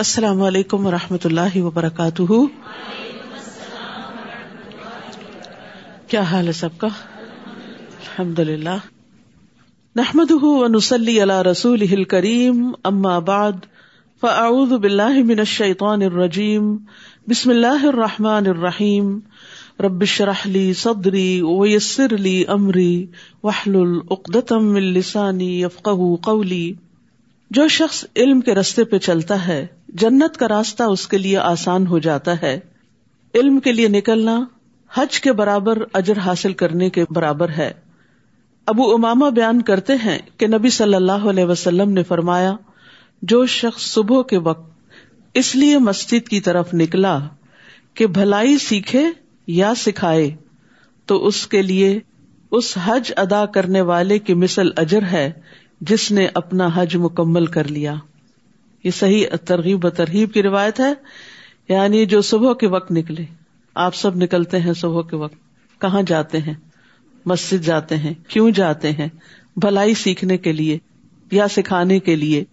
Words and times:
السلام 0.00 0.42
علیکم 0.42 0.86
و 0.86 0.90
رحمۃ 0.90 1.24
اللہ 1.24 1.56
وبرکاتہ۔ 1.56 2.22
کیا 6.06 6.20
حال 6.20 6.46
ہے 6.46 6.52
سب 6.52 6.68
کا؟ 6.78 6.88
الحمد 7.46 8.38
للہ 8.38 8.76
نحمد 9.96 10.30
نسلی 10.68 11.20
اللہ 11.20 11.42
رسول 11.42 12.04
کریم 12.04 12.72
اما 12.84 13.18
بعد، 13.18 13.52
فاعوذ 14.20 14.68
باللہ 14.68 15.22
من 15.24 15.38
الشیطان 15.38 16.02
الرجیم، 16.02 16.76
بسم 17.28 17.50
اللہ 17.50 17.84
الرحمٰن 17.84 18.46
الرحیم۔ 18.46 19.18
ربش 19.80 20.20
رحلی 20.20 20.72
صدری 20.72 21.42
ویسر 21.42 22.16
لی 22.16 22.44
امری 22.48 23.06
وحل 23.42 23.76
العقدم 23.76 24.74
السانی 24.74 25.62
یفق 25.62 25.88
قولی۔ 26.22 26.72
جو 27.50 27.68
شخص 27.68 28.04
علم 28.16 28.40
کے 28.40 28.54
رستے 28.54 28.84
پہ 28.84 28.98
چلتا 28.98 29.48
ہے، 29.48 29.66
جنت 29.88 30.36
کا 30.36 30.48
راستہ 30.48 30.82
اس 30.82 31.08
کے 31.08 31.18
لیے 31.18 31.38
آسان 31.38 31.86
ہو 31.86 31.98
جاتا 31.98 32.42
ہے۔ 32.42 32.60
علم 33.34 33.60
کے 33.60 33.72
لیے 33.72 33.88
نکلنا 33.88 34.44
حج 34.94 35.20
کے 35.20 35.32
برابر 35.32 35.78
اجر 35.92 36.18
حاصل 36.18 36.52
کرنے 36.52 36.90
کے 36.90 37.04
برابر 37.10 37.48
ہے۔ 37.48 37.72
ابو 38.66 38.94
اماما 38.94 39.28
بیان 39.28 39.62
کرتے 39.62 39.92
ہیں 40.04 40.18
کہ 40.36 40.46
نبی 40.46 40.70
صلی 40.70 40.94
اللہ 40.94 41.12
علیہ 41.12 41.44
وسلم 41.44 41.90
نے 41.90 42.02
فرمایا، 42.02 42.56
جو 43.22 43.46
شخص 43.46 43.82
صبح 43.82 44.22
کے 44.22 44.38
وقت 44.38 44.70
اس 45.34 45.56
لیے 45.56 45.78
مسجد 45.78 46.28
کی 46.28 46.40
طرف 46.40 46.74
نکلا 46.74 47.18
کہ 47.94 48.06
بھلائی 48.06 48.58
سیکھے 48.58 49.04
یا 49.46 49.74
سکھائے، 49.74 50.36
تو 51.06 51.26
اس 51.26 51.46
کے 51.46 51.62
لیے 51.62 52.00
اس 52.50 52.78
حج 52.84 53.12
ادا 53.16 53.46
کرنے 53.46 53.80
والے 53.80 54.18
کی 54.18 54.34
مثل 54.34 54.68
اجر 54.76 55.02
ہے 55.02 55.32
جس 55.80 56.12
نے 56.12 56.28
اپنا 56.34 56.68
حج 56.74 56.96
مکمل 56.96 57.46
کر 57.46 57.68
لیا۔ 57.68 57.94
یہ 58.84 58.90
صحیح 58.90 59.26
ترغیب 59.44 59.84
و 59.84 59.90
ترغیب 59.90 60.32
کی 60.32 60.42
روایت 60.42 60.80
ہے 60.80 60.92
یعنی 61.68 62.06
جو 62.06 62.22
صبح 62.22 62.54
کے 62.54 62.66
وقت 62.66 62.92
نکلے۔ 62.92 63.24
آپ 63.74 63.94
سب 63.94 64.16
نکلتے 64.16 64.60
ہیں 64.60 64.72
صبح 64.72 65.02
کے 65.02 65.16
وقت۔ 65.16 65.34
کہاں 65.80 66.02
جاتے 66.02 66.38
ہیں؟ 66.38 66.54
مسجد 67.26 67.64
جاتے 67.64 67.96
ہیں۔ 67.96 68.14
کیوں 68.28 68.50
جاتے 68.50 68.92
ہیں؟ 68.92 69.08
بھلائی 69.56 69.94
سیکھنے 69.94 70.38
کے 70.38 70.52
لیے 70.52 70.78
یا 71.30 71.48
سکھانے 71.48 71.98
کے 71.98 72.16
لیے۔ 72.16 72.44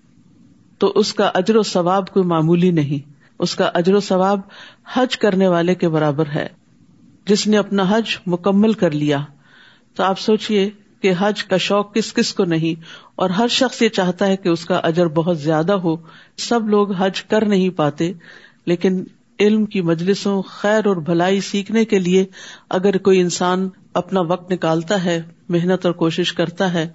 تو 0.77 0.87
اس 0.95 1.13
کا 1.13 1.31
اجر 1.33 1.55
و 1.55 1.63
ثواب 1.63 2.09
کوئی 2.09 2.25
معمولی 2.25 2.71
نہیں۔ 2.71 3.09
اس 3.39 3.55
کا 3.55 3.71
اجر 3.73 3.93
و 3.93 3.99
ثواب 3.99 4.39
حج 4.93 5.17
کرنے 5.17 5.47
والے 5.47 5.75
کے 5.75 5.89
برابر 5.89 6.25
ہے۔ 6.35 6.47
جس 7.25 7.47
نے 7.47 7.57
اپنا 7.57 7.83
حج 7.89 8.17
مکمل 8.27 8.73
کر 8.73 8.91
لیا۔ 8.91 9.23
تو 9.97 10.03
آپ 10.03 10.19
سوچیے 10.19 10.69
کہ 11.01 11.13
حج 11.19 11.43
کا 11.43 11.57
شوق 11.57 11.93
کس 11.93 12.13
کس 12.13 12.33
کو 12.33 12.45
نہیں 12.45 12.81
اور 13.15 13.29
ہر 13.29 13.47
شخص 13.47 13.81
یہ 13.81 13.89
چاہتا 13.89 14.27
ہے 14.27 14.37
کہ 14.37 14.49
اس 14.49 14.65
کا 14.65 14.75
اجر 14.75 15.07
بہت 15.07 15.39
زیادہ 15.39 15.73
ہو۔ 15.73 15.95
سب 16.37 16.69
لوگ 16.69 16.91
حج 16.91 17.21
کر 17.21 17.45
نہیں 17.45 17.69
پاتے، 17.69 18.13
لیکن 18.65 19.03
علم 19.39 19.65
کی 19.65 19.81
مجلسوں، 19.81 20.41
خیر 20.41 20.85
اور 20.85 20.95
بھلائی 20.95 21.41
سیکھنے 21.41 21.85
کے 21.85 21.99
لیے 21.99 22.25
اگر 22.69 22.97
کوئی 22.97 23.21
انسان 23.21 23.69
اپنا 23.93 24.21
وقت 24.21 24.51
نکالتا 24.51 25.03
ہے، 25.03 25.21
محنت 25.49 25.85
اور 25.85 25.93
کوشش 25.93 26.33
کرتا 26.33 26.73
ہے 26.73 26.89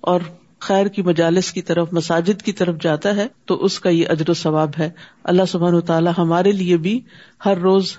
اور 0.00 0.20
خیر 0.58 0.86
کی 0.86 1.02
مجالس 1.02 1.52
کی 1.52 1.62
طرف، 1.62 1.88
مساجد 1.92 2.42
کی 2.42 2.52
طرف 2.52 2.76
جاتا 2.80 3.16
ہے، 3.16 3.26
تو 3.44 3.64
اس 3.64 3.80
کا 3.80 3.90
یہ 3.90 4.04
اجر 4.08 4.30
و 4.30 4.34
ثواب 4.34 4.70
ہے۔ 4.78 4.90
اللہ 5.24 5.42
سبحان 5.48 5.74
و 5.74 5.80
تعالیٰ 5.80 6.12
ہمارے 6.18 6.52
لیے 6.52 6.76
بھی 6.76 7.00
ہر 7.44 7.58
روز 7.58 7.96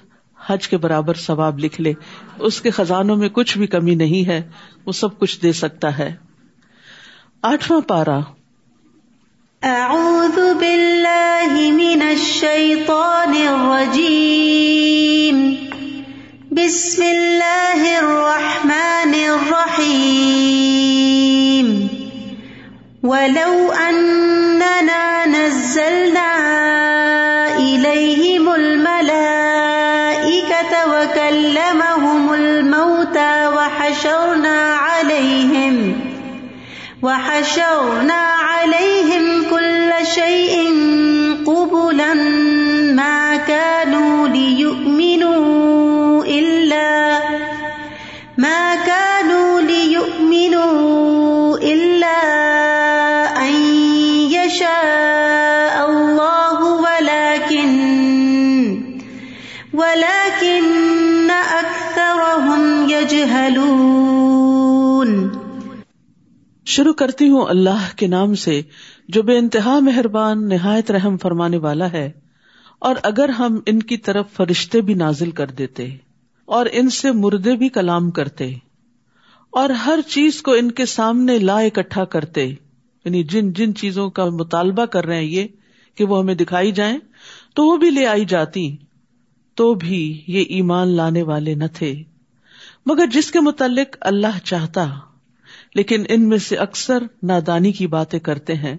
حج 0.50 0.68
کے 0.68 0.78
برابر 0.78 1.14
ثواب 1.14 1.60
لکھ 1.60 1.82
لے۔ 1.82 1.94
اس 2.40 2.62
کے 2.62 2.70
خزانوں 2.70 3.16
میں 3.16 3.30
کچھ 3.30 3.58
بھی 3.58 3.68
کمی 3.68 3.96
نہیں 3.96 4.28
ہے، 4.28 4.50
وہ 4.86 4.92
سب 4.92 5.20
کچھ 5.20 5.42
دے 5.42 5.52
سکتا 5.52 5.98
ہے۔ 5.98 6.16
آٹھواں 7.42 7.82
پارا 7.82 8.20
اعوذ 9.62 10.36
باللہ 10.36 11.72
من 11.72 12.02
الشیطان 12.02 13.48
الرجیم۔ 13.48 15.56
بسم 16.52 17.02
اللہ 17.02 17.98
الرحمن 17.98 19.14
الرحیم۔ 19.30 21.88
ولو 23.04 23.74
اننا 23.78 25.26
نزلنا 25.26 26.38
الیہم 27.58 28.50
الملائکة 28.50 29.35
وکلمہم 31.76 32.30
الموتى 32.32 33.32
وحشرنا 33.54 34.58
علیہم 34.82 35.80
وحشرنا 37.02 38.20
عليهم 38.44 39.26
كل 39.50 39.92
شيء 40.12 40.56
قبلا 41.48 42.14
ما 43.00 43.38
كانوا 43.48 44.28
ليؤمنوا 44.28 46.26
إلا 46.26 47.20
ما 48.38 48.76
كانوا 48.86 49.62
ليؤمنوا 49.62 51.58
إلا 51.58 52.18
أن 53.42 53.54
يشاء 54.32 55.90
الله 55.90 56.60
ولكن 56.88 57.72
ولكن 59.74 61.15
شروع 66.66 66.94
کرتی 66.94 67.30
ہوں 67.30 67.46
اللہ 67.50 67.84
کے 67.98 68.08
نام 68.08 68.34
سے، 68.36 68.62
جو 69.10 69.22
بے 69.24 69.38
انتہا 69.38 69.78
مہربان، 69.80 70.48
نہایت 70.50 70.92
رحم 70.92 71.18
فرمانے 71.18 71.58
والا 71.58 71.92
ہے، 71.92 72.12
اور 72.82 72.96
اگر 73.04 73.30
ہم 73.30 73.60
ان 73.66 73.82
کی 73.84 73.98
طرف 73.98 74.32
فرشتے 74.34 74.82
بھی 74.82 74.94
نازل 74.94 75.32
کر 75.32 75.52
دیتے، 75.52 75.88
اور 76.48 76.66
ان 76.72 76.90
سے 76.90 77.12
مردے 77.12 77.56
بھی 77.56 77.70
کلام 77.70 78.10
کرتے، 78.12 78.52
اور 79.54 79.70
ہر 79.86 80.00
چیز 80.10 80.42
کو 80.42 80.52
ان 80.52 80.72
کے 80.72 80.86
سامنے 80.86 81.38
لا 81.40 81.58
اکٹھا 81.60 82.06
کرتے 82.06 82.46
یعنی 82.46 83.24
جن 83.24 83.52
جن 83.54 83.76
چیزوں 83.76 84.10
کا 84.10 84.26
مطالبہ 84.34 84.86
کر 84.88 85.06
رہے 85.06 85.16
ہیں 85.16 85.24
یہ، 85.26 85.48
کہ 85.98 86.04
وہ 86.06 86.20
ہمیں 86.20 86.36
دکھائی 86.36 86.72
جائیں، 86.72 86.98
تو 87.54 87.66
وہ 87.66 87.78
بھی 87.78 87.90
لے 87.90 88.06
آئی 88.08 88.26
جاتی۔ 88.26 88.66
تو 89.56 89.74
بھی 89.74 90.24
یہ 90.28 90.44
ایمان 90.50 90.88
لانے 90.88 91.22
والے 91.22 91.56
نہ 91.56 91.64
تھے۔ 91.74 92.04
مگر 92.86 93.06
جس 93.08 93.32
کے 93.32 93.40
متعلق 93.40 93.98
اللہ 94.02 94.40
چاہتا، 94.44 94.90
لیکن 95.76 96.04
ان 96.10 96.30
میں 96.30 96.38
سے 96.38 96.56
اکثر 96.56 97.04
نادانی 97.24 97.72
کی 97.72 97.88
باتیں 97.88 98.20
کرتے 98.20 98.54
ہیں۔ 98.54 98.78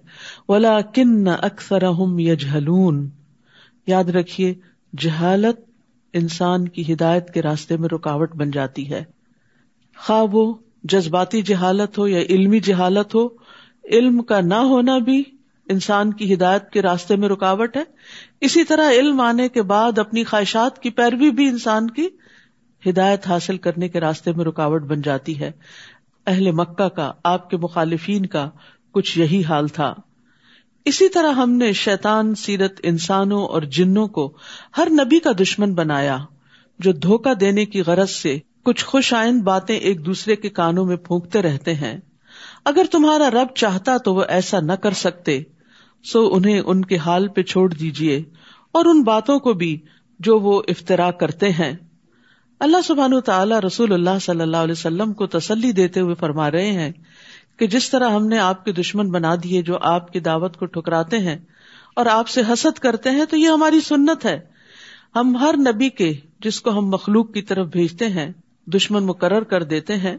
ولا 0.48 0.80
کن 0.80 1.28
اکثر 1.28 1.82
یجہلون 2.18 3.08
یاد 3.86 4.04
رکھیے، 4.04 4.54
جہالت 4.98 5.60
انسان 6.12 6.68
کی 6.68 6.92
ہدایت 6.92 7.34
کے 7.34 7.42
راستے 7.42 7.76
میں 7.76 7.88
رکاوٹ 7.92 8.34
بن 8.34 8.50
جاتی 8.50 8.90
ہے۔ 8.90 9.04
خواہ 9.98 10.24
وہ 10.32 10.54
جذباتی 10.84 11.42
جہالت 11.42 11.98
ہو 11.98 12.08
یا 12.08 12.20
علمی 12.20 12.60
جہالت 12.60 13.14
ہو، 13.14 13.28
علم 13.84 14.22
کا 14.22 14.40
نہ 14.40 14.54
ہونا 14.54 14.98
بھی 14.98 15.22
انسان 15.68 16.12
کی 16.12 16.34
ہدایت 16.34 16.70
کے 16.70 16.82
راستے 16.82 17.16
میں 17.16 17.28
رکاوٹ 17.28 17.76
ہے۔ 17.76 17.82
اسی 18.40 18.64
طرح 18.64 18.90
علم 18.90 19.20
آنے 19.20 19.48
کے 19.48 19.62
بعد 19.62 19.98
اپنی 19.98 20.24
خواہشات 20.24 20.82
کی 20.82 20.90
پیروی 20.90 21.30
بھی 21.30 21.48
انسان 21.48 21.90
کی 21.90 22.08
ہدایت 22.86 23.26
حاصل 23.26 23.58
کرنے 23.58 23.88
کے 23.88 24.00
راستے 24.00 24.32
میں 24.32 24.44
رکاوٹ 24.44 24.82
بن 24.82 25.02
جاتی 25.02 25.40
ہے۔ 25.40 25.50
اہل 26.26 26.50
مکہ 26.50 26.88
کا، 26.88 27.12
آپ 27.24 27.50
کے 27.50 27.56
مخالفین 27.56 28.26
کا 28.26 28.50
کچھ 28.92 29.18
یہی 29.18 29.42
حال 29.44 29.68
تھا۔ 29.68 29.94
اسی 30.84 31.08
طرح 31.08 31.32
ہم 31.32 31.50
نے 31.50 31.72
شیطان، 31.72 32.34
سیرت 32.34 32.80
انسانوں 32.82 33.46
اور 33.46 33.62
جنوں 33.62 34.08
کو 34.08 34.36
ہر 34.76 34.88
نبی 34.90 35.18
کا 35.18 35.30
دشمن 35.40 35.74
بنایا، 35.74 36.18
جو 36.78 36.92
دھوکا 36.92 37.32
دینے 37.40 37.64
کی 37.64 37.80
غرض 37.80 38.10
سے 38.10 38.38
کچھ 38.64 38.84
خوش 38.84 39.14
آئند 39.14 39.42
باتیں 39.42 39.76
ایک 39.76 40.06
دوسرے 40.06 40.36
کے 40.36 40.48
کانوں 40.48 40.86
میں 40.86 40.96
پھونکتے 40.96 41.42
رہتے 41.42 41.74
ہیں۔ 41.74 42.00
اگر 42.64 42.82
تمہارا 42.90 43.30
رب 43.30 43.54
چاہتا 43.54 43.96
تو 43.96 44.14
وہ 44.14 44.24
ایسا 44.28 44.60
نہ 44.60 44.72
کر 44.72 44.90
سکتے۔ 44.90 45.42
سو 46.06 46.34
انہیں 46.34 46.60
ان 46.60 46.84
کے 46.84 46.96
حال 46.96 47.28
پہ 47.28 47.42
چھوڑ 47.42 47.70
دیجیے 47.70 48.22
اور 48.72 48.84
ان 48.84 49.02
باتوں 49.02 49.38
کو 49.38 49.52
بھی 49.52 49.80
جو 50.18 50.38
وہ 50.38 50.62
افطرا 50.68 51.10
کرتے 51.10 51.52
ہیں۔ 51.52 51.76
اللہ 52.60 52.76
سبحان 52.84 53.20
تعالیٰ 53.20 53.58
رسول 53.60 53.92
اللہ 53.92 54.18
صلی 54.20 54.40
اللہ 54.40 54.56
علیہ 54.56 54.72
وسلم 54.72 55.12
کو 55.12 55.26
تسلی 55.26 55.72
دیتے 55.72 56.00
ہوئے 56.00 56.14
فرما 56.14 56.50
رہے 56.50 56.72
ہیں 56.72 56.92
کہ 57.56 57.66
جس 57.66 57.90
طرح 57.90 58.10
ہم 58.10 58.26
نے 58.26 58.38
آپ 58.38 58.64
کے 58.64 58.72
دشمن 58.72 59.10
بنا 59.10 59.34
دیے 59.34 59.62
جو 59.62 59.78
آپ 59.80 60.12
کی 60.12 60.20
دعوت 60.20 60.56
کو 60.56 60.66
ٹھکراتے 60.66 61.18
ہیں 61.18 61.38
اور 61.96 62.06
آپ 62.06 62.28
سے 62.28 62.40
حسد 62.52 62.78
کرتے 62.78 63.10
ہیں 63.10 63.24
تو 63.24 63.36
یہ 63.36 63.48
ہماری 63.48 63.80
سنت 63.80 64.24
ہے۔ 64.24 64.40
ہم 65.16 65.36
ہر 65.36 65.54
نبی 65.58 65.88
کے 65.88 66.12
جس 66.40 66.60
کو 66.60 66.70
ہم 66.70 66.86
مخلوق 66.86 67.32
کی 67.32 67.42
طرف 67.42 67.66
بھیجتے 67.66 68.08
ہیں 68.08 68.32
دشمن 68.66 69.06
مقرر 69.06 69.42
کر 69.42 69.62
دیتے 69.62 69.96
ہیں 69.96 70.16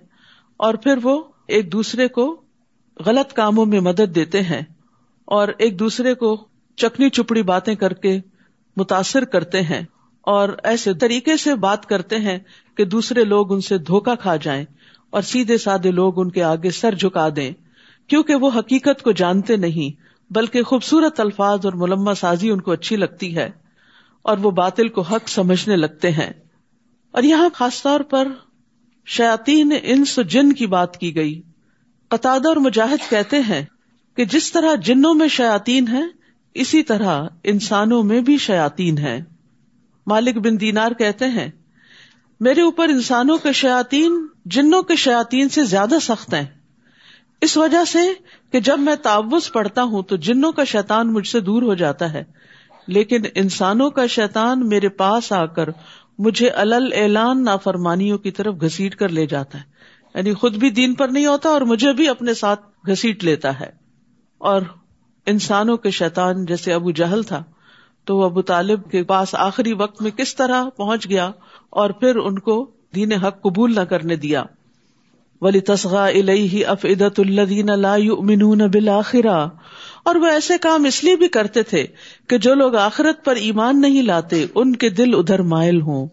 اور 0.57 0.73
پھر 0.73 0.97
وہ 1.03 1.23
ایک 1.47 1.71
دوسرے 1.71 2.07
کو 2.07 2.41
غلط 3.05 3.33
کاموں 3.33 3.65
میں 3.65 3.79
مدد 3.79 4.15
دیتے 4.15 4.41
ہیں۔ 4.41 4.61
اور 5.27 5.47
ایک 5.57 5.79
دوسرے 5.79 6.13
کو 6.13 6.47
چکنی 6.75 7.09
چپڑی 7.09 7.41
باتیں 7.41 7.75
کر 7.75 7.93
کے 7.93 8.19
متاثر 8.77 9.25
کرتے 9.25 9.61
ہیں 9.61 9.81
اور 10.21 10.49
ایسے 10.63 10.93
طریقے 10.93 11.37
سے 11.37 11.55
بات 11.55 11.85
کرتے 11.85 12.17
ہیں 12.17 12.39
کہ 12.77 12.85
دوسرے 12.85 13.23
لوگ 13.23 13.53
ان 13.53 13.61
سے 13.61 13.77
دھوکا 13.77 14.15
کھا 14.15 14.35
جائیں 14.35 14.65
اور 15.09 15.21
سیدھے 15.21 15.57
سادے 15.57 15.91
لوگ 15.91 16.19
ان 16.19 16.31
کے 16.31 16.43
آگے 16.43 16.69
سر 16.69 16.95
جھکا 16.95 17.29
دیں، 17.35 17.51
کیونکہ 18.07 18.35
وہ 18.35 18.51
حقیقت 18.55 19.03
کو 19.03 19.11
جانتے 19.11 19.55
نہیں، 19.55 20.01
بلکہ 20.33 20.63
خوبصورت 20.63 21.19
الفاظ 21.19 21.59
اور 21.63 21.73
ملما 21.73 22.13
سازی 22.13 22.49
ان 22.49 22.61
کو 22.61 22.71
اچھی 22.71 22.95
لگتی 22.95 23.35
ہے 23.35 23.49
اور 24.21 24.37
وہ 24.37 24.51
باطل 24.51 24.87
کو 24.87 25.01
حق 25.01 25.29
سمجھنے 25.29 25.75
لگتے 25.75 26.11
ہیں۔ 26.11 26.33
اور 27.11 27.23
یہاں 27.23 27.49
خاص 27.53 27.83
طور 27.83 27.99
پر 27.99 28.27
شاطین 29.05 29.73
انس 29.83 30.19
و 30.19 30.21
جن 30.21 30.53
کی 30.53 30.67
بات 30.67 30.97
کی 30.97 31.15
گئی۔ 31.15 31.41
قطع 32.07 32.29
اور 32.29 32.55
مجاہد 32.55 33.09
کہتے 33.09 33.39
ہیں 33.39 33.65
کہ 34.17 34.25
جس 34.25 34.51
طرح 34.51 34.75
جنوں 34.75 35.13
میں 35.13 35.27
شاطین 35.27 35.87
ہیں، 35.87 36.07
اسی 36.53 36.83
طرح 36.83 37.27
انسانوں 37.43 38.03
میں 38.03 38.21
بھی 38.21 38.37
شاطین 38.37 38.97
ہیں۔ 38.97 39.21
مالک 40.07 40.37
بن 40.37 40.61
دینار 40.61 40.91
کہتے 40.91 41.25
ہیں، 41.25 41.51
میرے 42.39 42.61
اوپر 42.61 42.87
انسانوں 42.89 43.37
کے 43.37 43.51
شاطین 43.51 44.27
جنوں 44.45 44.81
کے 44.81 44.95
شاطین 44.95 45.49
سے 45.49 45.63
زیادہ 45.63 45.95
سخت 46.01 46.33
ہیں۔ 46.33 46.45
اس 47.41 47.57
وجہ 47.57 47.83
سے 47.87 47.99
کہ 48.51 48.59
جب 48.59 48.79
میں 48.79 48.95
تعوض 48.95 49.51
پڑھتا 49.51 49.83
ہوں 49.83 50.03
تو 50.03 50.15
جنوں 50.15 50.51
کا 50.51 50.63
شیطان 50.63 51.13
مجھ 51.13 51.27
سے 51.27 51.39
دور 51.39 51.61
ہو 51.61 51.73
جاتا 51.73 52.13
ہے۔ 52.13 52.23
لیکن 52.87 53.21
انسانوں 53.35 53.89
کا 53.89 54.07
شیطان 54.07 54.67
میرے 54.67 54.89
پاس 54.89 55.31
آ 55.31 55.45
کر 55.45 55.69
مجھے 56.19 56.49
الل 56.49 56.93
اعلان 56.95 57.43
نافرمانیوں 57.43 58.17
کی 58.17 58.31
طرف 58.31 58.55
گھسیٹ 58.61 58.95
کر 58.95 59.09
لے 59.09 59.25
جاتا 59.25 59.57
ہے۔ 59.57 59.63
یعنی 60.15 60.33
خود 60.33 60.55
بھی 60.55 60.69
دین 60.69 60.93
پر 60.93 61.07
نہیں 61.07 61.25
ہوتا 61.25 61.49
اور 61.49 61.61
مجھے 61.61 61.93
بھی 61.93 62.07
اپنے 62.07 62.33
ساتھ 62.33 62.89
گھسیٹ 62.89 63.23
لیتا 63.23 63.59
ہے۔ 63.59 63.76
اور 64.37 64.61
انسانوں 65.25 65.77
کے 65.77 65.89
شیطان 65.89 66.45
جیسے 66.45 66.73
ابو 66.73 66.91
جہل 66.91 67.23
تھا، 67.23 67.43
تو 68.05 68.17
وہ 68.17 68.25
ابو 68.25 68.41
طالب 68.41 68.91
کے 68.91 69.03
پاس 69.03 69.35
آخری 69.35 69.73
وقت 69.73 70.01
میں 70.01 70.11
کس 70.11 70.35
طرح 70.35 70.69
پہنچ 70.69 71.09
گیا 71.09 71.31
اور 71.69 71.89
پھر 71.89 72.15
ان 72.15 72.39
کو 72.39 72.71
دین 72.95 73.13
حق 73.13 73.41
قبول 73.41 73.75
نہ 73.75 73.81
کرنے 73.81 74.15
دیا۔ 74.15 74.43
ولی 75.41 75.59
تصغا 75.59 76.05
الہی 76.05 76.65
افعدت 76.65 77.19
الدین 77.19 77.69
اللہ 77.69 78.67
بالآخرہ 78.67 79.47
اور 80.03 80.15
وہ 80.15 80.25
ایسے 80.25 80.57
کام 80.57 80.83
اس 80.83 81.03
لیے 81.03 81.15
بھی 81.15 81.27
کرتے 81.27 81.63
تھے 81.63 81.87
کہ 82.29 82.37
جو 82.37 82.53
لوگ 82.53 82.75
آخرت 82.75 83.25
پر 83.25 83.35
ایمان 83.35 83.81
نہیں 83.81 84.01
لاتے، 84.01 84.45
ان 84.55 84.75
کے 84.75 84.89
دل 84.89 85.13
ادھر 85.13 85.41
مائل 85.41 85.81
ہوں۔ 85.81 86.07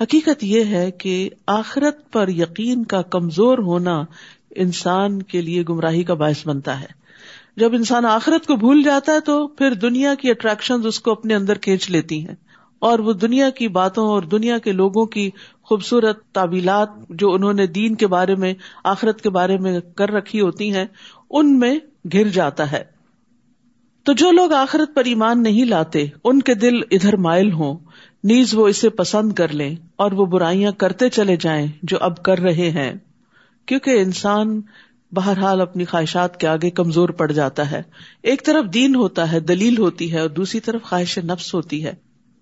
حقیقت 0.00 0.44
یہ 0.44 0.64
ہے 0.64 0.90
کہ 0.90 1.30
آخرت 1.46 2.12
پر 2.12 2.28
یقین 2.28 2.84
کا 2.84 3.02
کمزور 3.02 3.58
ہونا 3.58 4.04
انسان 4.50 5.22
کے 5.22 5.40
لیے 5.40 5.62
گمراہی 5.68 6.04
کا 6.04 6.14
باعث 6.14 6.46
بنتا 6.46 6.80
ہے۔ 6.80 7.05
جب 7.56 7.74
انسان 7.74 8.04
آخرت 8.04 8.46
کو 8.46 8.56
بھول 8.56 8.82
جاتا 8.82 9.12
ہے 9.12 9.20
تو 9.20 9.46
پھر 9.46 9.74
دنیا 9.74 10.14
کی 10.14 10.30
اٹریکشن 10.30 10.86
اس 10.86 11.00
کو 11.00 11.12
اپنے 11.12 11.34
اندر 11.34 11.58
کھینچ 11.58 11.90
لیتی 11.90 12.28
ہیں۔ 12.28 12.34
اور 12.78 12.98
وہ 12.98 13.12
دنیا 13.12 13.50
کی 13.50 13.68
باتوں 13.68 14.08
اور 14.08 14.22
دنیا 14.22 14.58
کے 14.58 14.72
لوگوں 14.72 15.06
کی 15.06 15.30
خوبصورت 15.62 16.24
تعبیلات 16.24 16.88
جو 17.08 17.32
انہوں 17.32 17.52
نے 17.52 17.66
دین 17.66 17.94
کے 17.94 18.06
بارے 18.06 18.34
میں، 18.34 18.54
آخرت 18.84 19.20
کے 19.20 19.30
بارے 19.30 19.56
میں 19.58 19.80
کر 19.80 20.10
رکھی 20.10 20.40
ہوتی 20.40 20.74
ہیں، 20.74 20.84
ان 21.30 21.58
میں 21.58 21.78
گر 22.14 22.28
جاتا 22.28 22.72
ہے۔ 22.72 22.84
تو 24.02 24.12
جو 24.12 24.30
لوگ 24.30 24.52
آخرت 24.52 24.94
پر 24.94 25.04
ایمان 25.04 25.42
نہیں 25.42 25.64
لاتے، 25.64 26.06
ان 26.24 26.42
کے 26.42 26.54
دل 26.54 26.74
ادھر 26.90 27.16
مائل 27.16 27.52
ہوں۔ 27.52 27.76
نیز 28.24 28.54
وہ 28.54 28.68
اسے 28.68 28.88
پسند 28.88 29.32
کر 29.32 29.52
لیں 29.52 29.76
اور 29.96 30.12
وہ 30.12 30.26
برائیاں 30.26 30.72
کرتے 30.72 31.08
چلے 31.08 31.36
جائیں 31.36 31.66
جو 31.82 31.96
اب 32.00 32.22
کر 32.22 32.38
رہے 32.38 32.70
ہیں۔ 32.70 32.94
کیونکہ 33.66 33.90
انسان 33.90 34.60
بہرحال 35.12 35.60
اپنی 35.60 35.84
خواہشات 35.84 36.40
کے 36.40 36.46
آگے 36.46 36.70
کمزور 36.70 37.08
پڑ 37.08 37.32
جاتا 37.32 37.70
ہے۔ 37.70 37.82
ایک 38.22 38.46
طرف 38.46 38.74
دین 38.74 38.94
ہوتا 38.94 39.32
ہے، 39.32 39.40
دلیل 39.40 39.78
ہوتی 39.78 40.12
ہے 40.12 40.18
اور 40.18 40.28
دوسری 40.28 40.60
طرف 40.60 40.82
خواہش 40.82 41.18
نفس 41.18 41.54
ہوتی 41.54 41.84
ہے۔ 41.84 41.94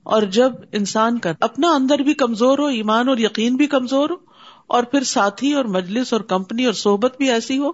اور 0.02 0.22
جب 0.22 0.52
انسان 0.72 1.19
کا 1.19 1.32
اپنا 1.40 1.69
اندر 1.70 1.99
بھی 1.99 2.14
کمزور 2.14 2.58
ہو، 2.58 2.66
ایمان 2.66 3.08
اور 3.08 3.19
یقین 3.19 3.56
بھی 3.56 3.66
کمزور 3.66 4.11
ہو، 4.11 4.14
اور 4.66 4.82
پھر 4.82 5.02
ساتھی 5.02 5.52
اور 5.52 5.64
مجلس 5.64 6.12
اور 6.12 6.20
کمپنی 6.20 6.64
اور 6.64 6.72
صحبت 6.72 7.16
بھی 7.16 7.31
ایسی 7.31 7.58
ہو، 7.58 7.70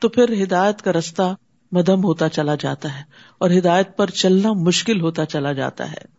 تو 0.00 0.08
پھر 0.08 0.42
ہدایت 0.42 0.82
کا 0.82 0.92
رستہ 0.92 1.34
مدم 1.72 2.04
ہوتا 2.04 2.28
چلا 2.28 2.54
جاتا 2.54 2.98
ہے 2.98 3.02
اور 3.38 3.50
ہدایت 3.50 3.96
پر 3.96 4.10
چلنا 4.10 4.52
مشکل 4.52 5.00
ہوتا 5.00 5.24
چلا 5.24 5.52
جاتا 5.52 5.92
ہے۔ 5.92 6.15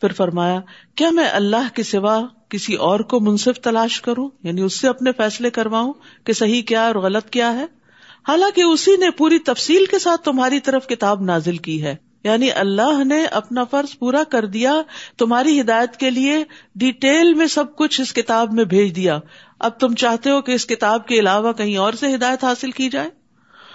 پھر 0.00 0.12
فرمایا، 0.12 0.60
کیا 0.94 1.10
میں 1.10 1.28
اللہ 1.32 1.74
کے 1.74 1.82
سوا 1.82 2.20
کسی 2.48 2.74
اور 2.74 3.00
کو 3.00 3.20
منصف 3.20 3.60
تلاش 3.60 4.00
کروں؟ 4.00 4.28
یعنی 4.42 4.60
اس 4.60 4.80
سے 4.80 4.88
اپنے 4.88 5.12
فیصلے 5.12 5.50
کرواؤں 5.50 5.92
کہ 6.24 6.32
صحیح 6.32 6.62
کیا 6.62 6.86
اور 6.86 6.94
غلط 6.94 7.30
کیا 7.30 7.54
ہے؟ 7.54 7.64
حالانکہ 8.28 8.60
اسی 8.60 8.96
نے 8.96 9.10
پوری 9.10 9.38
تفصیل 9.38 9.84
کے 9.90 9.98
ساتھ 9.98 10.22
تمہاری 10.22 10.60
طرف 10.60 10.86
کتاب 10.86 11.22
نازل 11.22 11.56
کی 11.56 11.82
ہے۔ 11.82 11.96
یعنی 12.24 12.52
اللہ 12.52 13.04
نے 13.04 13.24
اپنا 13.24 13.64
فرض 13.64 13.98
پورا 13.98 14.22
کر 14.24 14.46
دیا، 14.46 14.82
تمہاری 15.18 15.60
ہدایت 15.60 15.96
کے 15.96 16.10
لیے 16.10 16.44
ڈیٹیل 16.74 17.34
میں 17.34 17.46
سب 17.46 17.76
کچھ 17.76 18.00
اس 18.00 18.12
کتاب 18.12 18.52
میں 18.52 18.64
بھیج 18.64 18.96
دیا۔ 18.96 19.18
اب 19.58 19.70
تم 19.80 19.94
چاہتے 19.94 20.30
ہو 20.30 20.42
کہ 20.42 20.52
اس 20.52 20.66
کتاب 20.66 21.06
کے 21.06 21.14
علاوہ 21.14 21.52
کہیں 21.52 21.76
اور 21.76 21.92
سے 21.92 22.14
ہدایت 22.14 22.44
حاصل 22.44 22.70
کی 22.70 22.88
جائے؟ 22.88 23.10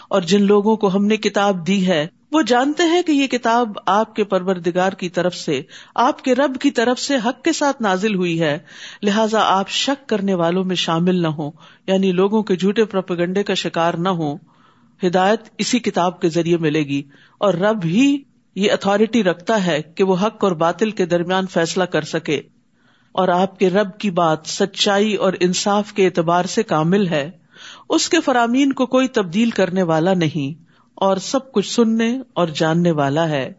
اور 0.10 0.22
جن 0.22 0.44
لوگوں 0.44 0.76
کو 0.76 0.96
ہم 0.96 1.06
نے 1.06 1.18
کتاب 1.18 1.68
دی 1.68 1.88
ہے 1.88 2.08
وہ 2.32 2.42
جانتے 2.42 2.84
ہیں 2.84 3.02
کہ 3.02 3.12
یہ 3.12 3.28
کتاب 3.28 3.70
آپ 3.86 4.16
کے 4.16 4.24
پروردگار 4.24 4.92
کی 4.94 5.10
طرف 5.10 5.36
سے، 5.36 5.62
آپ 5.96 6.22
کے 6.22 6.36
رب 6.36 6.58
کی 6.62 6.72
طرف 6.72 7.00
سے 7.00 7.16
حق 7.16 7.44
کے 7.44 7.52
ساتھ 7.52 7.82
نازل 7.82 8.16
ہوئی 8.16 8.42
ہے۔ 8.42 8.60
لہٰذا 9.04 9.40
آپ 9.42 9.70
شک 9.70 10.10
کرنے 10.10 10.34
والوں 10.34 10.64
میں 10.64 10.76
شامل 10.76 11.16
نہ 11.16 11.28
ہو 11.28 11.52
یعنی 11.88 12.12
لوگوں 12.12 12.44
کے 12.44 12.56
جھوٹے 12.56 12.86
پروپگنڈے 12.86 13.44
کا 13.44 13.54
شکار 13.54 13.94
نہ 13.94 14.10
ہو 14.10 14.36
ہدایت 15.08 15.42
اسی 15.58 15.80
کتاب 15.80 16.22
کے 16.22 16.30
ذریعے 16.30 16.58
ملے 16.58 16.80
گی۔ 16.80 17.02
اور 17.38 17.54
رب 17.54 17.86
ہی 17.86 18.18
یہ 18.56 18.72
اتارٹی 18.72 19.24
رکھتا 19.24 19.66
ہے 19.66 19.82
کہ 19.82 20.04
وہ 20.04 20.16
حق 20.22 20.44
اور 20.44 20.52
باطل 20.52 20.92
کے 20.92 21.06
درمیان 21.06 21.48
فیصلہ 21.48 21.84
کر 21.84 22.02
سکے۔ 22.02 22.42
اور 23.12 23.28
آپ 23.28 23.60
کے 23.60 23.70
رب 23.70 23.98
کی 23.98 24.12
بات 24.12 24.40
سچائی 24.46 25.16
اور 25.16 25.34
انصاف 25.40 25.94
کے 25.94 26.06
اعتبار 26.06 26.46
سے 26.46 26.64
کامل 26.64 27.08
ہے۔ 27.08 27.32
اس 27.90 28.10
کے 28.10 28.22
فرامین 28.22 28.74
کو 28.74 28.86
کوئی 28.86 29.08
تبدیل 29.08 29.50
کرنے 29.50 29.84
والا 29.84 30.14
نہیں۔ 30.14 30.71
اور 31.02 31.18
سب 31.18 31.52
کچھ 31.52 31.74
سننے 31.74 32.20
اور 32.34 32.48
جاننے 32.48 32.92
والا 32.92 33.30
ہے۔ 33.30 33.54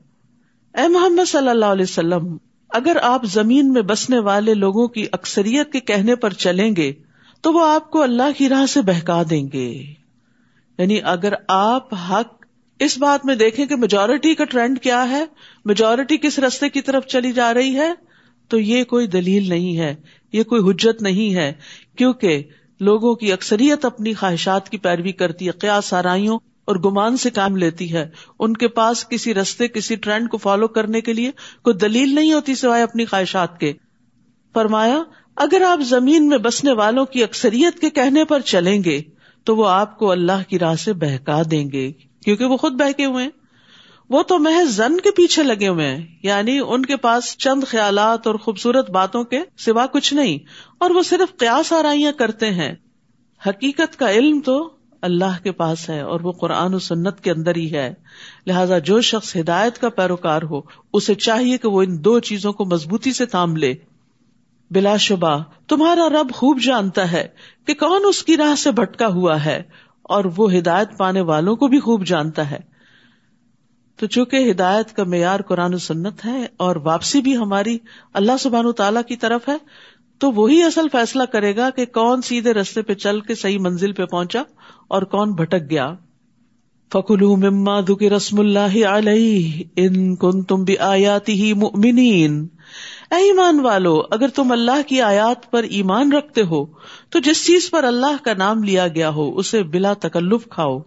اے 0.75 0.89
محمد 0.89 1.29
صلی 1.29 1.49
اللہ 1.49 1.65
علیہ 1.65 1.83
وسلم، 1.83 2.37
اگر 2.69 2.97
آپ 3.03 3.25
زمین 3.25 3.73
میں 3.73 3.83
بسنے 3.83 4.19
والے 4.19 4.55
لوگوں 4.55 4.89
کی 4.89 5.07
اکثریت 5.13 5.73
کے 5.73 5.81
کہنے 5.81 6.15
پر 6.15 6.33
چلیں 6.33 6.77
گے، 6.77 6.93
تو 7.41 7.53
وہ 7.53 7.67
آپ 7.67 7.91
کو 7.91 8.03
اللہ 8.03 8.39
کی 8.39 8.49
راہ 8.49 8.67
سے 8.67 8.81
بہکا 8.81 9.23
دیں 9.31 9.49
گے۔ 9.53 9.83
یعنی 10.79 10.99
اگر 11.05 11.33
آپ 11.49 11.95
حق 11.95 12.47
اس 12.79 12.99
بات 12.99 13.27
میں 13.27 13.35
دیکھیں 13.35 13.67
کہ 13.67 13.77
میجورٹی 13.77 14.35
کا 14.35 14.45
ٹرینڈ 14.45 14.79
کیا 14.79 15.11
ہے 15.11 15.25
میجورٹی 15.65 16.17
کس 16.17 16.39
رستے 16.39 16.69
کی 16.69 16.81
طرف 16.81 17.07
چلی 17.07 17.33
جا 17.33 17.55
رہی 17.55 17.77
ہے، 17.77 17.93
تو 18.49 18.59
یہ 18.59 18.85
کوئی 18.85 19.07
دلیل 19.07 19.49
نہیں 19.49 19.77
ہے، 19.77 19.95
یہ 20.33 20.43
کوئی 20.43 20.71
حجت 20.71 21.03
نہیں 21.03 21.35
ہے۔ 21.35 21.53
کیونکہ 21.97 22.43
لوگوں 22.81 23.15
کی 23.15 23.33
اکثریت 23.33 23.85
اپنی 23.85 24.15
خواہشات 24.15 24.69
کی 24.69 24.79
پیروی 24.79 25.13
کرتی 25.13 25.47
ہے، 25.47 25.51
قیاس 25.51 25.85
سارائیوں 25.85 26.39
اور 26.65 26.77
گمان 26.77 27.17
سے 27.17 27.31
کام 27.31 27.57
لیتی 27.57 27.93
ہے۔ 27.93 28.09
ان 28.39 28.53
کے 28.53 28.69
پاس 28.69 29.09
کسی 29.09 29.35
رستے، 29.35 29.69
کسی 29.69 29.97
ٹرینڈ 29.97 30.31
کو 30.31 30.37
فالو 30.37 30.69
کرنے 30.69 31.01
کے 31.01 31.13
لیے 31.13 31.31
کوئی 31.63 31.77
دلیل 31.77 32.15
نہیں 32.15 32.33
ہوتی 32.33 32.55
سوائے 32.55 32.83
اپنی 32.83 33.05
خواہشات 33.05 33.61
کے۔ 33.61 33.73
فرمایا، 34.55 35.03
اگر 35.37 35.63
آپ 35.63 35.81
زمین 35.81 36.29
میں 36.29 36.39
بسنے 36.39 36.73
والوں 36.73 37.05
کی 37.05 37.25
اکثریت 37.25 37.79
کے 37.79 37.91
کہنے 37.91 38.25
پر 38.25 38.41
چلیں 38.41 38.85
گے، 38.85 39.03
تو 39.45 39.57
وہ 39.57 39.69
آپ 39.69 39.99
کو 39.99 40.11
اللہ 40.11 40.49
کی 40.49 40.59
راہ 40.59 40.75
سے 40.75 40.93
بہکا 40.93 41.43
دیں 41.51 41.71
گے۔ 41.71 41.93
کیونکہ 42.25 42.45
وہ 42.45 42.57
خود 42.57 42.73
بہکے 42.73 43.05
ہوئے 43.05 43.25
ہیں۔ 43.25 43.31
وہ 44.11 44.23
تو 44.23 44.39
محض 44.39 44.69
زن 44.69 45.01
کے 45.01 45.11
پیچھے 45.11 45.43
لگے 45.43 45.69
ہوئے 45.69 45.87
ہیں۔ 45.87 46.07
یعنی 46.23 46.59
ان 46.67 46.87
کے 46.87 46.97
پاس 46.97 47.37
چند 47.39 47.65
خیالات 47.65 48.27
اور 48.27 48.35
خوبصورت 48.35 48.91
باتوں 48.91 49.25
کے 49.25 49.41
سوا 49.59 49.87
کچھ 49.87 50.15
نہیں، 50.15 50.39
اور 50.79 50.91
وہ 50.91 51.03
صرف 51.03 51.37
قیاس 51.37 51.73
آرائیاں 51.73 52.13
کرتے 52.13 52.51
ہیں۔ 52.51 52.75
حقیقت 53.47 53.99
کا 53.99 54.11
علم 54.11 54.41
تو 54.41 54.71
اللہ 55.03 55.43
کے 55.43 55.53
پاس 55.53 55.91
ہے 55.91 56.01
اور 56.01 56.21
وہ 56.21 56.33
قرآن 56.33 56.75
و 56.75 56.79
سنت 56.79 57.21
کے 57.21 57.31
اندر 57.31 57.57
ہی 57.57 57.75
ہے۔ 57.75 57.95
لہذا 58.47 58.79
جو 58.79 59.01
شخص 59.01 59.37
ہدایت 59.37 59.79
کا 59.79 59.89
پیروکار 59.89 60.43
ہو، 60.43 60.61
اسے 60.93 61.15
چاہیے 61.15 61.59
کہ 61.59 61.69
وہ 61.69 61.83
ان 61.83 62.05
دو 62.05 62.21
چیزوں 62.21 62.53
کو 62.53 62.65
مضبوطی 62.65 63.13
سے 63.13 63.27
تھام 63.27 63.57
لے۔ 63.57 63.75
بلا 64.71 64.97
شبہ، 64.97 65.43
تمہارا 65.69 66.09
رب 66.09 66.31
خوب 66.35 66.61
جانتا 66.61 67.13
ہے 67.13 67.29
کہ 67.67 67.75
کون 67.75 68.03
اس 68.09 68.23
کی 68.23 68.37
راہ 68.37 68.55
سے 68.55 68.71
بھٹکا 68.71 69.07
ہوا 69.07 69.45
ہے 69.45 69.63
اور 70.03 70.25
وہ 70.37 70.55
ہدایت 70.55 70.89
پانے 70.99 71.21
والوں 71.21 71.57
کو 71.57 71.69
بھی 71.69 71.81
خوب 71.81 72.07
جانتا 72.07 72.51
ہے۔ 72.51 72.73
تو 73.97 74.07
چونکہ 74.07 74.51
ہدایت 74.51 74.97
کا 74.97 75.05
معیار 75.05 75.41
قرآن 75.41 75.75
و 75.75 75.79
سنت 75.79 76.25
ہے 76.25 76.47
اور 76.57 76.77
واپسی 76.77 77.21
بھی 77.21 77.37
ہماری 77.37 77.79
اللہ 78.13 78.33
سبحان 78.41 78.73
تعالی 78.73 79.01
کی 79.09 79.17
طرف 79.17 79.49
ہے 79.49 79.57
تو 80.23 80.31
وہی 80.33 80.63
اصل 80.63 80.87
فیصلہ 80.93 81.23
کرے 81.23 81.57
گا 81.57 81.71
کہ 81.71 81.87
کون 81.87 82.23
سیدھے 82.23 82.55
رستے 82.55 82.83
پہ 82.83 82.95
چل 82.95 83.21
کے 83.21 83.35
صحیح 83.35 83.59
منزل 83.59 83.93
پہ 83.93 84.05
پہنچا 84.05 84.43
اور 84.89 85.03
کون 85.03 85.33
بھٹک 85.33 85.71
گیا۔ 85.71 85.95
فکلو 86.93 87.37
مما 87.37 87.81
دکی 87.81 88.11
رسم 88.11 88.41
اللہ 88.41 88.87
علیہ 88.87 89.65
ان 89.77 90.17
کن 90.17 90.43
تم 90.43 90.65
بھی 90.65 90.79
آیاتی 90.79 91.33
ہی 91.33 91.53
مؤمنین 91.53 92.47
اے 93.11 93.17
ایمان 93.17 93.61
والو، 93.61 94.01
اگر 94.11 94.29
تم 94.29 94.53
اللہ 94.53 94.83
کی 94.87 95.01
آیات 95.01 95.51
پر 95.51 95.63
ایمان 95.63 96.13
رکھتے 96.13 96.43
ہو، 96.43 96.65
تو 97.11 97.19
جس 97.19 97.47
چیز 97.47 97.71
پر 97.71 97.85
اللہ 97.85 98.25
کا 98.25 98.35
نام 98.35 98.63
لیا 98.63 98.89
گیا 98.89 99.09
ہو، 99.09 99.37
اسے 99.37 99.63
بلا 99.63 99.93
تکلف 99.93 100.49
کھاؤ۔ 100.49 100.79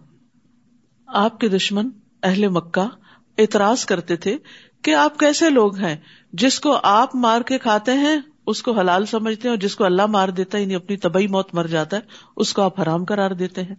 آپ 1.07 1.39
کے 1.39 1.47
دشمن 1.47 1.89
اہل 2.23 2.47
مکہ 2.47 2.87
اعتراض 3.37 3.85
کرتے 3.85 4.15
تھے 4.15 4.37
کہ 4.81 4.95
آپ 4.95 5.19
کیسے 5.19 5.49
لوگ 5.49 5.75
ہیں، 5.75 5.95
جس 6.33 6.59
کو 6.59 6.77
آپ 6.83 7.15
مار 7.15 7.41
کے 7.41 7.57
کھاتے 7.57 7.93
ہیں 7.93 8.17
اس 8.47 8.63
کو 8.63 8.71
حلال 8.71 9.05
سمجھتے 9.05 9.47
ہیں 9.47 9.55
اور 9.55 9.61
جس 9.61 9.75
کو 9.75 9.83
اللہ 9.83 10.05
مار 10.05 10.29
دیتا 10.29 10.57
ہے 10.57 10.63
یعنی 10.63 10.75
اپنی 10.75 10.97
طبی 10.97 11.27
موت 11.27 11.53
مر 11.53 11.67
جاتا 11.67 11.97
ہے، 11.97 12.01
اس 12.37 12.53
کو 12.53 12.61
آپ 12.61 12.81
حرام 12.81 13.05
قرار 13.05 13.31
دیتے 13.31 13.61
ہیں۔ 13.63 13.75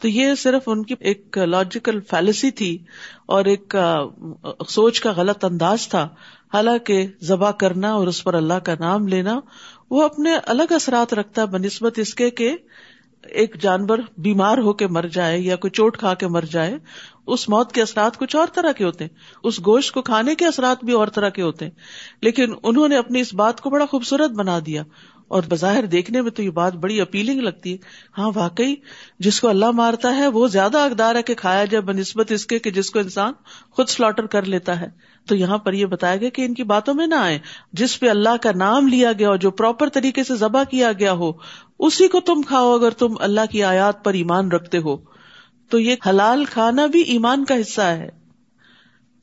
تو 0.00 0.08
یہ 0.08 0.34
صرف 0.34 0.62
ان 0.66 0.82
کی 0.84 0.94
ایک 1.00 1.38
لاجیکل 1.38 2.00
فیلسی 2.00 2.50
تھی 2.50 2.78
اور 3.26 3.44
ایک 3.44 3.76
سوچ 4.68 5.00
کا 5.00 5.12
غلط 5.12 5.44
انداز 5.44 5.88
تھا۔ 5.88 6.08
حالانکہ 6.54 7.06
ذبح 7.22 7.50
کرنا 7.50 7.92
اور 7.92 8.06
اس 8.06 8.24
پر 8.24 8.34
اللہ 8.34 8.54
کا 8.54 8.74
نام 8.80 9.08
لینا، 9.08 9.40
وہ 9.90 10.02
اپنے 10.02 10.34
الگ 10.46 10.72
اثرات 10.72 11.14
رکھتا 11.14 11.44
بہ 11.44 11.58
نسبت 11.58 11.98
اس 11.98 12.14
کے 12.14 12.30
کہ 12.30 12.56
ایک 13.28 13.62
جانور 13.62 13.98
بیمار 14.18 14.58
ہو 14.58 14.72
کے 14.72 14.86
مر 14.86 15.06
جائے 15.12 15.38
یا 15.38 15.56
کوئی 15.56 15.70
چوٹ 15.70 15.98
کھا 15.98 16.14
کے 16.14 16.26
مر 16.26 16.44
جائے، 16.44 16.78
اس 17.26 17.48
موت 17.48 17.72
کے 17.72 17.82
اثرات 17.82 18.18
کچھ 18.18 18.36
اور 18.36 18.46
طرح 18.54 18.72
کے 18.72 18.84
ہوتے 18.84 19.04
ہیں۔ 19.04 19.10
اس 19.44 19.66
گوشت 19.66 19.94
کو 19.94 20.02
کھانے 20.02 20.34
کے 20.34 20.46
اثرات 20.46 20.84
بھی 20.84 20.92
اور 20.92 21.08
طرح 21.08 21.28
کے 21.28 21.42
ہوتے 21.42 21.64
ہیں۔ 21.64 21.72
لیکن 22.22 22.54
انہوں 22.62 22.88
نے 22.88 22.96
اپنی 22.96 23.20
اس 23.20 23.34
بات 23.34 23.60
کو 23.60 23.70
بڑا 23.70 23.86
خوبصورت 23.86 24.30
بنا 24.30 24.58
دیا۔ 24.66 24.82
اور 25.34 25.42
بظاہر 25.48 25.86
دیکھنے 25.86 26.22
میں 26.22 26.30
تو 26.30 26.42
یہ 26.42 26.50
بات 26.50 26.74
بڑی 26.74 27.00
اپیلنگ 27.00 27.40
لگتی 27.40 27.72
ہے۔ 27.72 27.78
ہاں 28.18 28.30
واقعی 28.34 28.74
جس 29.18 29.40
کو 29.40 29.48
اللہ 29.48 29.70
مارتا 29.70 30.16
ہے، 30.16 30.26
وہ 30.26 30.48
زیادہ 30.48 30.78
اقدار 30.78 31.14
ہے 31.14 31.22
کہ 31.22 31.34
کھایا 31.34 31.64
جائے، 31.64 31.82
بنسبت 31.82 32.32
اس 32.32 32.46
کے 32.46 32.58
کہ 32.58 32.70
جس 32.70 32.90
کو 32.90 32.98
انسان 32.98 33.32
خود 33.70 33.88
سلاٹر 33.88 34.26
کر 34.26 34.42
لیتا 34.42 34.80
ہے۔ 34.80 34.86
تو 35.28 35.34
یہاں 35.34 35.58
پر 35.58 35.72
یہ 35.72 35.86
بتایا 35.86 36.16
گیا 36.16 36.28
کہ 36.28 36.42
ان 36.42 36.54
کی 36.54 36.62
باتوں 36.62 36.94
میں 36.94 37.06
نہ 37.06 37.14
آئے 37.14 37.38
جس 37.72 38.00
پہ 38.00 38.08
اللہ 38.08 38.36
کا 38.42 38.50
نام 38.56 38.88
لیا 38.88 39.12
گیا 39.12 39.28
ہو 39.28 39.36
جو 39.36 39.50
پراپر 39.50 39.88
طریقے 39.88 40.24
سے 40.24 40.34
ذبح 40.34 40.64
کیا 40.64 40.92
گیا 40.92 41.12
ہو، 41.12 41.32
اسی 41.78 42.08
کو 42.08 42.20
تم 42.20 42.42
کھاؤ 42.42 42.74
اگر 42.74 42.90
تم 42.90 43.14
اللہ 43.20 43.40
کی 43.50 43.62
آیات 43.62 44.04
پر 44.04 44.12
ایمان 44.12 44.52
رکھتے 44.52 44.78
ہو۔ 44.78 44.96
تو 45.70 45.78
یہ 45.78 45.96
حلال 46.08 46.44
کھانا 46.44 46.86
بھی 46.86 47.00
ایمان 47.00 47.44
کا 47.44 47.54
حصہ 47.60 47.80
ہے۔ 47.80 48.08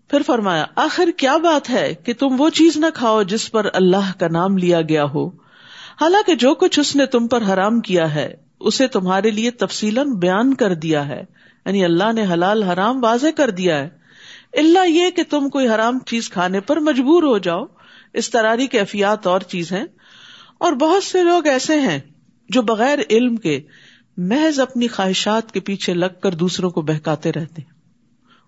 پھر 0.08 0.22
فرمایا، 0.26 0.66
آخر 0.76 1.10
کیا 1.18 1.38
بات 1.38 1.70
ہے 1.70 1.94
کہ 1.94 2.14
تم 2.14 2.28
وہ 2.38 2.50
چیز 2.50 2.78
نہ 2.78 2.86
کھاؤ 2.94 3.24
جس 3.24 3.52
پر 3.52 3.68
اللہ 3.74 4.20
کا 4.20 4.28
نام 4.28 4.58
لیا 4.58 4.82
گیا 4.82 5.04
ہو۔ 5.04 5.41
حالانکہ 6.02 6.36
جو 6.36 6.56
کچھ 6.56 6.80
اس 6.80 6.96
نے 6.96 7.06
تم 7.06 7.28
پر 7.28 7.42
حرام 7.42 7.80
کیا 7.80 8.16
ہے، 8.16 8.34
اسے 8.60 8.88
تمہارے 8.88 9.32
لیے 9.32 9.52
تفصیل 9.52 10.00
بیان 10.18 10.54
کر 10.54 10.74
دیا 10.74 11.08
ہے۔ 11.08 11.24
یعنی 11.66 11.86
اللہ 11.86 12.14
نے 12.14 12.26
حلال 12.26 12.64
حرام 12.64 13.04
واضح 13.04 13.28
کر 13.38 13.50
دیا 13.50 13.78
ہے۔ 13.78 13.90
اللہ 14.54 14.88
یہ 14.88 15.10
کہ 15.10 15.24
تم 15.30 15.50
کوئی 15.50 15.68
حرام 15.68 16.00
چیز 16.00 16.30
کھانے 16.30 16.60
پر 16.60 16.78
مجبور 16.78 17.24
ہو 17.24 17.38
جاؤ۔ 17.38 17.66
اس 18.14 18.30
طرح 18.30 18.56
کیفیات 18.72 19.28
اور 19.28 19.40
چیز 19.40 19.72
ہیں 19.72 19.86
اور 20.58 20.74
بہت 20.74 21.04
سے 21.04 21.24
لوگ 21.24 21.48
ایسے 21.48 21.80
ہیں 21.80 22.00
جو 22.50 22.62
بغیر 22.62 23.00
علم 23.10 23.36
کے 23.36 23.62
محض 24.18 24.60
اپنی 24.60 24.88
خواہشات 24.88 25.52
کے 25.52 25.60
پیچھے 25.60 25.94
لگ 25.94 26.20
کر 26.24 26.32
دوسروں 26.32 26.70
کو 26.70 26.82
بہکاتے 26.82 27.32
رہتے 27.32 27.62
ہیں۔ 27.62 27.81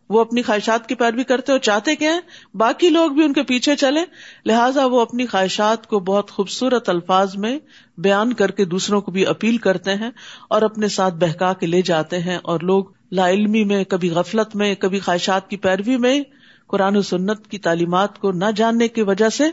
وہ 0.09 0.21
اپنی 0.21 0.41
خواہشات 0.41 0.87
کی 0.87 0.95
پیروی 0.95 1.23
کرتے 1.23 1.51
اور 1.51 1.59
چاہتے 1.59 1.95
کیا 1.95 2.13
ہیں؟ 2.13 2.19
باقی 2.53 2.89
لوگ 2.89 3.11
بھی 3.11 3.23
ان 3.23 3.33
کے 3.33 3.43
پیچھے 3.43 3.75
چلے 3.75 3.99
لہٰذا 4.45 4.85
وہ 4.85 5.01
اپنی 5.01 5.25
خواہشات 5.25 5.87
کو 5.87 5.99
بہت 5.99 6.31
خوبصورت 6.31 6.89
الفاظ 6.89 7.35
میں 7.35 7.59
بیان 7.97 8.33
کر 8.33 8.51
کے 8.51 8.65
دوسروں 8.65 9.01
کو 9.01 9.11
بھی 9.11 9.25
اپیل 9.25 9.57
کرتے 9.57 9.95
ہیں 9.95 10.11
اور 10.49 10.61
اپنے 10.61 10.87
ساتھ 10.87 11.13
بہکا 11.13 11.53
کے 11.53 11.65
لے 11.65 11.81
جاتے 11.81 12.19
ہیں 12.19 12.37
اور 12.43 12.59
لوگ 12.59 12.85
لا 13.11 13.29
علمی 13.29 13.63
میں، 13.63 13.83
کبھی 13.83 14.09
غفلت 14.09 14.55
میں، 14.55 14.75
کبھی 14.75 14.99
خواہشات 14.99 15.49
کی 15.49 15.57
پیروی 15.57 15.97
میں 15.97 16.21
قرآن 16.67 16.97
و 16.97 17.01
سنت 17.01 17.47
کی 17.47 17.57
تعلیمات 17.57 18.19
کو 18.19 18.31
نہ 18.31 18.45
جاننے 18.55 18.87
کی 18.87 19.01
وجہ 19.01 19.29
سے 19.29 19.43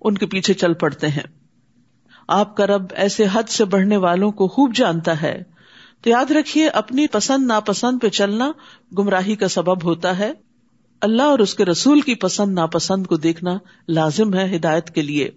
ان 0.00 0.18
کے 0.18 0.26
پیچھے 0.26 0.54
چل 0.54 0.74
پڑتے 0.74 1.08
ہیں۔ 1.08 1.42
آپ 2.28 2.56
کا 2.56 2.66
رب 2.66 2.82
ایسے 2.90 3.26
حد 3.32 3.42
سے 3.48 3.64
بڑھنے 3.64 3.96
والوں 3.96 4.32
کو 4.32 4.48
خوب 4.48 4.74
جانتا 4.74 5.22
ہے۔ 5.22 5.42
تو 6.02 6.10
یاد 6.10 6.30
رکھیے، 6.30 6.68
اپنی 6.68 7.06
پسند 7.06 7.46
ناپسند 7.46 7.98
پہ 8.02 8.08
چلنا 8.08 8.52
گمراہی 8.98 9.36
کا 9.36 9.48
سبب 9.48 9.84
ہوتا 9.84 10.18
ہے۔ 10.18 10.32
اللہ 11.00 11.22
اور 11.22 11.38
اس 11.38 11.54
کے 11.54 11.64
رسول 11.64 12.00
کی 12.00 12.14
پسند 12.14 12.54
ناپسند 12.54 13.06
کو 13.06 13.16
دیکھنا 13.16 13.58
لازم 13.88 14.34
ہے 14.34 14.56
ہدایت 14.56 14.90
کے 14.90 15.02
لیے۔ 15.02 15.30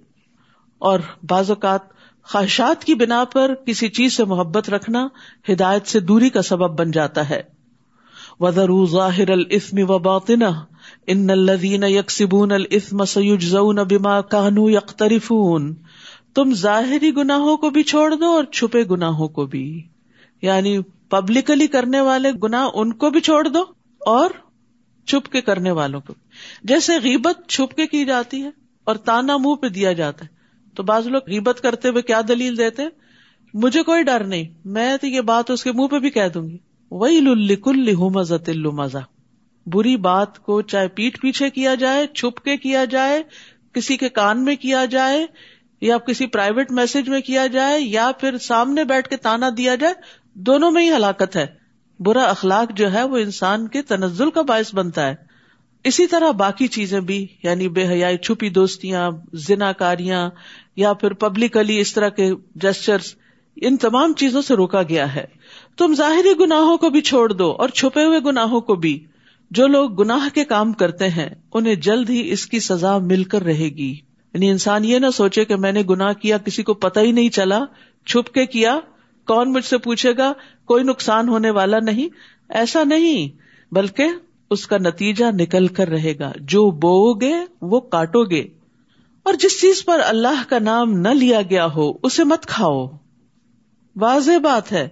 اور 0.79 0.99
بعض 1.29 1.49
اوقات 1.49 1.79
خواہشات 2.23 2.83
کی 2.83 2.95
بنا 2.95 3.23
پر 3.23 3.53
کسی 3.65 3.89
چیز 3.89 4.13
سے 4.13 4.25
محبت 4.25 4.69
رکھنا 4.69 5.07
ہدایت 5.49 5.87
سے 5.87 5.99
دوری 5.99 6.29
کا 6.29 6.41
سبب 6.41 6.79
بن 6.79 6.91
جاتا 6.91 7.29
ہے۔ 7.29 7.43
وزر 8.39 8.85
ظاہر 8.85 9.29
الفم 9.29 9.77
و 9.91 9.99
باطن 9.99 10.43
ان 11.07 11.29
الدین 11.29 11.83
یکسبون 11.83 12.51
الفم 12.51 13.05
سیجزون 13.05 13.75
بما 13.75 14.21
کانو 14.21 14.69
یقترفون 14.69 15.75
تم 16.35 16.53
ظاہری 16.53 17.15
گناہوں 17.15 17.57
کو 17.57 17.69
بھی 17.69 17.83
چھوڑ 17.83 18.15
دو 18.15 18.25
اور 18.25 18.43
چھپے 18.43 18.83
گناہوں 18.83 19.27
کو 19.27 19.45
بھی۔ 19.45 19.87
یعنی 20.43 20.77
پبلکلی 21.09 21.67
کرنے 21.67 22.01
والے 22.01 22.31
گنا 22.43 22.65
ان 22.73 22.93
کو 22.93 23.09
بھی 23.09 23.19
چھوڑ 23.19 23.47
دو 23.47 23.63
اور 24.01 24.29
چھپ 25.07 25.31
کے 25.31 25.41
کرنے 25.41 25.71
والوں 25.71 26.01
کو 26.01 26.13
جیسے 26.63 26.97
غیبت 27.03 27.47
چھپ 27.47 27.75
کے 27.75 27.87
کی 27.87 28.05
جاتی 28.05 28.43
ہے 28.43 28.49
اور 28.87 28.95
تانا 28.95 29.37
منہ 29.37 29.55
پہ 29.55 29.69
دیا 29.69 29.93
جاتا 29.93 30.25
ہے، 30.25 30.29
تو 30.75 30.83
بعض 30.83 31.07
لوگ 31.07 31.21
غیبت 31.27 31.59
کرتے 31.61 31.89
ہوئے 31.89 32.01
کیا 32.01 32.21
دلیل 32.27 32.57
دیتے 32.57 32.83
مجھے 33.53 33.83
کوئی 33.83 34.03
ڈر 34.03 34.23
نہیں، 34.23 34.45
میں 34.65 34.95
تو 34.97 35.07
یہ 35.07 35.21
بات 35.21 35.51
اس 35.51 35.63
کے 35.63 35.71
منہ 35.71 35.87
پہ 35.87 35.99
بھی 35.99 36.09
کہہ 36.09 36.27
دوں 36.33 36.47
گی۔ 36.49 36.57
وہی 36.91 37.19
لکل 37.19 37.95
مزہ 37.95 38.35
مزہ 38.73 38.97
بری 39.67 39.95
بات 39.97 40.39
کو 40.39 40.61
چاہے 40.61 40.87
پیٹ 40.87 41.19
پیچھے 41.21 41.49
کیا 41.49 41.75
جائے 41.75 42.05
چھپ 42.07 42.39
کے 42.39 42.57
کیا 42.57 42.85
جائے، 42.85 43.21
کسی 43.73 43.97
کے 43.97 44.09
کان 44.09 44.43
میں 44.45 44.55
کیا 44.55 44.83
جائے، 44.85 45.25
یا 45.81 45.97
کسی 45.97 46.27
پرائیویٹ 46.27 46.71
میسج 46.71 47.09
میں 47.09 47.21
کیا 47.21 47.47
جائے، 47.47 47.79
یا 47.79 48.11
پھر 48.19 48.37
سامنے 48.37 48.83
بیٹھ 48.83 49.09
کے 49.09 49.17
تانا 49.17 49.49
دیا 49.57 49.75
جائے 49.75 49.93
دونوں 50.35 50.71
میں 50.71 50.81
ہی 50.81 50.95
ہلاکت 50.95 51.35
ہے۔ 51.35 51.45
برا 51.99 52.23
اخلاق 52.23 52.77
جو 52.77 52.93
ہے 52.93 53.03
وہ 53.03 53.17
انسان 53.17 53.67
کے 53.67 53.81
تنزل 53.81 54.31
کا 54.31 54.41
باعث 54.41 54.75
بنتا 54.75 55.09
ہے۔ 55.09 55.15
اسی 55.83 56.07
طرح 56.07 56.31
باقی 56.31 56.67
چیزیں 56.67 56.99
بھی 56.99 57.27
یعنی 57.43 57.69
بے 57.69 57.87
حیائی 57.87 58.17
چھپی 58.17 58.49
دوستیاں، 58.49 59.11
زنا 59.33 59.71
کاریاں، 59.71 60.29
یا 60.75 60.93
پھر 60.93 61.13
پبلکلی 61.13 61.79
اس 61.79 61.93
طرح 61.93 62.09
کے 62.09 62.31
جسچرس 62.55 63.15
ان 63.55 63.77
تمام 63.77 64.13
چیزوں 64.13 64.41
سے 64.41 64.53
روکا 64.53 64.83
گیا 64.83 65.15
ہے۔ 65.15 65.25
تم 65.77 65.95
ظاہری 65.97 66.33
گناہوں 66.39 66.77
کو 66.77 66.89
بھی 66.89 67.01
چھوڑ 67.01 67.33
دو 67.33 67.51
اور 67.51 67.69
چھپے 67.69 68.03
ہوئے 68.03 68.19
گناہوں 68.19 68.61
کو 68.61 68.75
بھی۔ 68.75 69.05
جو 69.51 69.67
لوگ 69.67 70.01
گناہ 70.01 70.27
کے 70.33 70.45
کام 70.45 70.73
کرتے 70.73 71.09
ہیں، 71.09 71.29
انہیں 71.53 71.75
جلد 71.75 72.09
ہی 72.09 72.31
اس 72.31 72.45
کی 72.45 72.59
سزا 72.59 72.97
مل 72.97 73.23
کر 73.23 73.41
رہے 73.41 73.69
گی۔ 73.69 73.99
یعنی 74.33 74.49
انسان 74.49 74.85
یہ 74.85 74.99
نہ 74.99 75.09
سوچے 75.13 75.45
کہ 75.45 75.55
میں 75.55 75.71
نے 75.71 75.83
گناہ 75.89 76.13
کیا، 76.13 76.37
کسی 76.37 76.63
کو 76.63 76.73
پتہ 76.73 76.99
ہی 76.99 77.11
نہیں 77.11 77.29
چلا، 77.29 77.59
چھپ 78.05 78.33
کے 78.33 78.45
کیا 78.45 78.79
کون 79.27 79.53
مجھ 79.53 79.65
سے 79.65 79.77
پوچھے 79.77 80.13
گا، 80.17 80.33
کوئی 80.65 80.83
نقصان 80.83 81.29
ہونے 81.29 81.49
والا 81.49 81.79
نہیں؟ 81.79 82.09
ایسا 82.49 82.83
نہیں، 82.83 83.37
بلکہ 83.73 84.07
اس 84.49 84.67
کا 84.67 84.77
نتیجہ 84.77 85.25
نکل 85.33 85.67
کر 85.67 85.87
رہے 85.87 86.19
گا۔ 86.19 86.31
جو 86.35 86.71
بو 86.71 87.13
گے 87.13 87.33
وہ 87.61 87.79
کاٹو 87.79 88.23
گے 88.23 88.47
اور 89.23 89.33
جس 89.33 89.61
چیز 89.61 89.85
پر 89.85 89.99
اللہ 90.05 90.49
کا 90.49 90.59
نام 90.59 90.93
نہ 90.93 91.07
لیا 91.07 91.41
گیا 91.41 91.65
ہو، 91.65 91.93
اسے 92.03 92.23
مت 92.23 92.45
کھاؤ۔ 92.45 92.87
واضح 93.95 94.37
بات 94.37 94.71
ہے، 94.71 94.87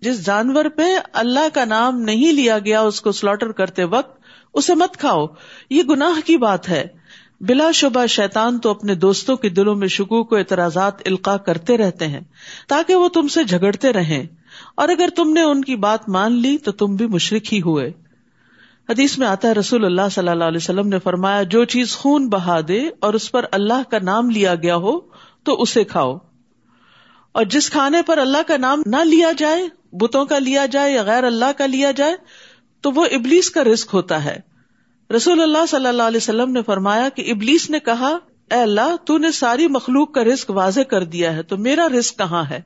جس 0.00 0.26
جانور 0.26 0.64
پہ 0.76 0.82
اللہ 1.12 1.54
کا 1.54 1.64
نام 1.64 2.00
نہیں 2.00 2.32
لیا 2.32 2.58
گیا، 2.58 2.80
اس 2.80 3.00
کو 3.00 3.12
سلاٹر 3.12 3.52
کرتے 3.52 3.84
وقت، 3.84 4.20
اسے 4.54 4.74
مت 4.74 4.96
کھاؤ۔ 4.96 5.26
یہ 5.70 5.82
گناہ 5.82 6.26
کی 6.26 6.36
بات 6.36 6.68
ہے۔ 6.68 6.99
بلا 7.40 7.70
شبہ 7.70 8.06
شیتان 8.06 8.58
تو 8.58 8.70
اپنے 8.70 8.94
دوستوں 8.94 9.36
کے 9.36 9.48
دلوں 9.48 9.74
میں 9.74 9.88
شکو 9.88 10.24
کو 10.24 10.36
اعتراضات 10.36 10.92
القاع 11.06 11.36
کرتے 11.36 11.76
رہتے 11.76 12.06
ہیں، 12.06 12.20
تاکہ 12.68 12.94
وہ 12.94 13.08
تم 13.08 13.28
سے 13.28 13.44
جھگڑتے 13.44 13.92
رہیں۔ 13.92 14.26
اور 14.74 14.88
اگر 14.88 15.08
تم 15.16 15.32
نے 15.32 15.42
ان 15.42 15.64
کی 15.64 15.76
بات 15.76 16.08
مان 16.08 16.32
لی 16.32 16.58
تو 16.58 16.72
تم 16.72 16.96
بھی 16.96 17.06
مشرق 17.06 17.52
ہی 17.52 17.60
ہوئے۔ 17.60 17.92
حدیث 18.88 19.18
میں 19.18 19.26
آتا 19.26 19.48
ہے، 19.48 19.52
رسول 19.52 19.84
اللہ 19.84 20.08
صلی 20.10 20.28
اللہ 20.28 20.44
علیہ 20.44 20.56
وسلم 20.56 20.88
نے 20.88 20.98
فرمایا، 20.98 21.42
جو 21.42 21.64
چیز 21.64 21.96
خون 21.96 22.28
بہا 22.28 22.60
دے 22.68 22.88
اور 23.00 23.14
اس 23.14 23.32
پر 23.32 23.44
اللہ 23.52 23.90
کا 23.90 23.98
نام 24.02 24.30
لیا 24.30 24.54
گیا 24.54 24.76
ہو 24.76 25.00
تو 25.44 25.62
اسے 25.62 25.84
کھاؤ۔ 25.84 26.18
اور 27.32 27.44
جس 27.44 27.70
کھانے 27.70 28.02
پر 28.02 28.18
اللہ 28.18 28.42
کا 28.46 28.56
نام 28.56 28.82
نہ 28.86 29.04
لیا 29.04 29.32
جائے، 29.38 29.68
بتوں 29.92 30.24
کا 30.24 30.38
لیا 30.38 30.66
جائے 30.66 30.92
یا 30.92 31.02
غیر 31.02 31.24
اللہ 31.24 31.52
کا 31.58 31.66
لیا 31.66 31.90
جائے، 31.90 32.16
تو 32.80 32.90
وہ 32.90 33.04
ابلیس 33.04 33.50
کا 33.50 33.64
رسک 33.64 33.88
ہوتا 33.92 34.24
ہے۔ 34.24 34.49
رسول 35.16 35.42
اللہ 35.42 35.66
صلی 35.68 35.86
اللہ 35.86 36.02
علیہ 36.02 36.16
وسلم 36.16 36.52
نے 36.52 36.62
فرمایا 36.62 37.08
کہ 37.08 37.30
ابلیس 37.30 37.70
نے 37.70 37.78
کہا، 37.78 38.18
اے 38.50 38.60
اللہ، 38.60 38.96
تو 39.04 39.18
نے 39.18 39.32
ساری 39.32 39.68
مخلوق 39.68 40.12
کا 40.12 40.24
رسک 40.24 40.50
واضح 40.50 40.80
کر 40.80 41.04
دیا 41.04 41.36
ہے، 41.36 41.42
تو 41.42 41.56
میرا 41.56 41.88
رسک 41.98 42.18
کہاں 42.18 42.44
ہے؟ 42.50 42.60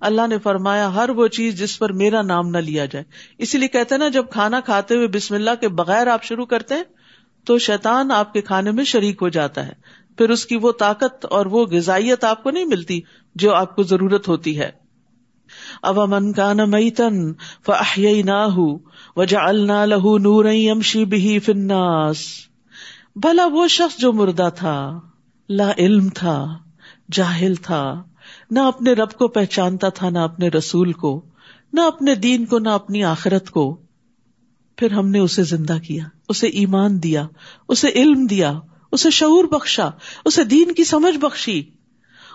اللہ 0.00 0.26
نے 0.26 0.38
فرمایا، 0.38 0.94
ہر 0.94 1.10
وہ 1.10 1.26
چیز 1.26 1.58
جس 1.58 1.78
پر 1.78 1.92
میرا 1.92 2.22
نام 2.22 2.48
نہ 2.48 2.58
لیا 2.58 2.84
جائے۔ 2.84 3.04
اسی 3.38 3.58
لیے 3.58 3.68
کہتے 3.68 3.96
نا، 3.96 4.08
جب 4.08 4.24
کھانا 4.30 4.60
کھاتے 4.60 4.96
ہوئے 4.96 5.06
بسم 5.06 5.34
اللہ 5.34 5.50
کے 5.60 5.68
بغیر 5.68 6.06
آپ 6.06 6.24
شروع 6.24 6.46
کرتے 6.46 6.74
ہیں، 6.74 6.84
تو 7.44 7.58
شیطان 7.58 8.10
آپ 8.10 8.32
کے 8.32 8.40
کھانے 8.40 8.70
میں 8.70 8.84
شریک 8.84 9.18
ہو 9.22 9.28
جاتا 9.28 9.66
ہے۔ 9.66 9.72
پھر 10.18 10.30
اس 10.30 10.46
کی 10.46 10.56
وہ 10.56 10.72
طاقت 10.72 11.24
اور 11.24 11.46
وہ 11.46 11.66
غذائیت 11.66 12.24
آپ 12.24 12.42
کو 12.42 12.50
نہیں 12.50 12.64
ملتی 12.64 13.00
جو 13.34 13.54
آپ 13.54 13.76
کو 13.76 13.82
ضرورت 13.82 14.28
ہوتی 14.28 14.60
ہے۔ 14.60 14.70
اب 15.82 16.00
امن 16.00 16.32
کا 16.32 16.52
میتن 16.52 17.32
فی 17.66 18.22
نہ 18.22 18.48
وجعلنا 19.16 19.84
له 19.86 20.18
نورا 20.18 20.50
يمشي 20.50 21.04
به 21.04 21.38
في 21.38 21.52
الناس. 21.52 22.24
بھلا 23.16 23.46
وہ 23.46 23.68
شخص 23.68 23.98
جو 23.98 24.12
مردہ 24.12 24.48
تھا، 24.56 25.00
لا 25.48 25.70
علم 25.78 26.08
تھا، 26.08 26.58
جاہل 27.12 27.54
تھا، 27.54 28.02
نہ 28.50 28.60
اپنے 28.60 28.92
رب 28.92 29.12
کو 29.12 29.28
پہچانتا 29.28 29.88
تھا، 29.88 30.10
نہ 30.10 30.18
اپنے 30.18 30.48
رسول 30.48 30.92
کو، 30.92 31.26
نہ 31.72 31.80
اپنے 31.80 32.14
دین 32.14 32.46
کو، 32.46 32.58
نہ 32.58 32.68
اپنی 32.68 33.04
آخرت 33.04 33.50
کو، 33.50 33.80
پھر 34.76 34.92
ہم 34.92 35.08
نے 35.08 35.18
اسے 35.18 35.42
زندہ 35.42 35.78
کیا، 35.86 36.04
اسے 36.28 36.46
ایمان 36.46 37.02
دیا، 37.02 37.26
اسے 37.68 37.88
علم 37.94 38.26
دیا، 38.26 38.60
اسے 38.92 39.10
شعور 39.10 39.44
بخشا، 39.44 39.90
اسے 40.24 40.44
دین 40.44 40.74
کی 40.74 40.84
سمجھ 40.84 41.16
بخشی 41.18 41.62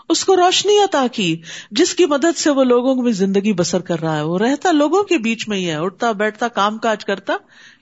اس 0.10 0.26
کو 0.26 0.36
روشنی 0.36 0.80
عطا 0.80 1.08
کی، 1.12 1.42
جس 1.72 1.96
کی 1.96 2.06
مدد 2.06 2.38
سے 2.38 2.50
وہ 2.50 2.64
لوگوں 2.64 2.96
میں 2.96 3.12
زندگی 3.12 3.54
بسر 3.54 3.80
کر 3.80 4.00
رہا 4.00 4.16
ہے۔ 4.16 4.22
وہ 4.22 4.40
رہتا 4.40 4.72
لوگوں 4.72 5.04
کے 5.04 5.18
بیچ 5.18 5.48
میں 5.48 5.58
ہی 5.58 5.70
ہے، 5.70 5.76
اٹھتا، 5.76 6.12
بیٹھتا، 6.12 6.48
کام 6.48 6.78
کاج 6.78 7.06
کرتا، 7.06 7.34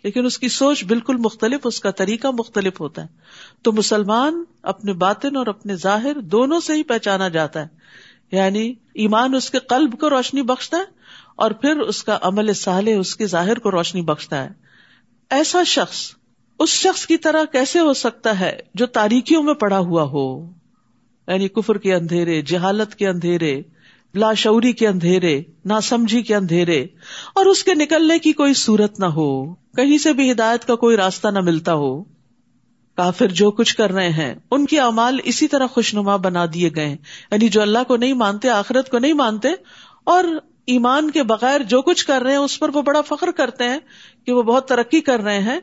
لیکن 0.03 0.25
اس 0.25 0.37
کی 0.37 0.49
سوچ 0.49 0.83
بالکل 0.83 1.15
مختلف، 1.17 1.59
اس 1.63 1.79
کا 1.79 1.91
طریقہ 1.91 2.27
مختلف 2.39 2.81
ہوتا 2.81 3.01
ہے۔ 3.01 3.07
تو 3.61 3.71
مسلمان 3.71 4.43
اپنے 4.63 4.93
باطن 4.93 5.35
اور 5.35 5.47
اپنے 5.47 5.75
ظاہر 5.75 6.19
دونوں 6.19 6.59
سے 6.59 6.73
ہی 6.73 6.83
پہچانا 6.83 7.27
جاتا 7.27 7.61
ہے۔ 7.61 7.67
یعنی 8.31 8.73
ایمان 8.93 9.35
اس 9.35 9.49
کے 9.49 9.59
قلب 9.59 9.99
کو 9.99 10.09
روشنی 10.09 10.41
بخشتا 10.41 10.77
ہے 10.77 10.83
اور 11.35 11.51
پھر 11.51 11.79
اس 11.79 12.03
کا 12.03 12.17
عمل 12.21 12.53
صالح، 12.53 12.91
اس 12.99 13.15
کے 13.15 13.27
ظاہر 13.27 13.59
کو 13.59 13.71
روشنی 13.71 14.01
بخشتا 14.01 14.43
ہے۔ 14.43 14.49
ایسا 15.29 15.63
شخص، 15.63 16.11
اس 16.59 16.69
شخص 16.69 17.05
کی 17.05 17.17
طرح 17.17 17.43
کیسے 17.51 17.79
ہو 17.79 17.93
سکتا 17.93 18.39
ہے 18.39 18.59
جو 18.73 18.85
تاریخیوں 18.85 19.43
میں 19.43 19.53
پڑا 19.53 19.79
ہوا 19.79 20.03
ہو؟ 20.03 20.56
یعنی 21.27 21.47
کفر 21.47 21.77
کے 21.77 21.93
اندھیرے، 21.93 22.41
جہالت 22.41 22.95
کے 22.95 23.07
اندھیرے، 23.07 23.61
لاشعوری 24.15 24.71
کے 24.71 24.87
اندھیرے، 24.87 25.41
ناسمجھی 25.65 26.21
کے 26.21 26.35
اندھیرے، 26.35 26.85
اور 27.35 27.45
اس 27.45 27.63
کے 27.63 27.73
نکلنے 27.73 28.19
کی 28.19 28.33
کوئی 28.33 28.53
صورت 28.53 28.99
نہ 28.99 29.05
ہو، 29.05 29.53
کہیں 29.53 29.97
سے 29.97 30.13
بھی 30.13 30.31
ہدایت 30.31 30.65
کا 30.65 30.75
کوئی 30.75 30.97
راستہ 30.97 31.27
نہ 31.27 31.39
ملتا 31.39 31.73
ہو۔ 31.73 32.03
کافر 32.97 33.27
جو 33.27 33.51
کچھ 33.51 33.75
کر 33.75 33.91
رہے 33.91 34.09
ہیں، 34.09 34.35
ان 34.51 34.65
کی 34.65 34.79
امال 34.79 35.19
اسی 35.23 35.47
طرح 35.47 35.67
خوشنما 35.67 36.15
بنا 36.15 36.45
دیے 36.53 36.69
گئے 36.75 36.89
یعنی 37.31 37.49
جو 37.49 37.61
اللہ 37.61 37.79
کو 37.87 37.97
نہیں 37.97 38.13
مانتے، 38.13 38.49
آخرت 38.49 38.89
کو 38.89 38.99
نہیں 38.99 39.13
مانتے، 39.13 39.47
اور 40.03 40.23
ایمان 40.65 41.11
کے 41.11 41.23
بغیر 41.23 41.63
جو 41.63 41.81
کچھ 41.81 42.05
کر 42.05 42.21
رہے 42.21 42.31
ہیں، 42.31 42.37
اس 42.37 42.59
پر 42.59 42.69
وہ 42.73 42.81
بڑا 42.81 43.01
فخر 43.01 43.31
کرتے 43.31 43.63
ہیں 43.63 43.79
کہ 44.25 44.31
وہ 44.31 44.43
بہت 44.43 44.67
ترقی 44.67 45.01
کر 45.01 45.19
رہے 45.19 45.39
ہیں۔ 45.39 45.59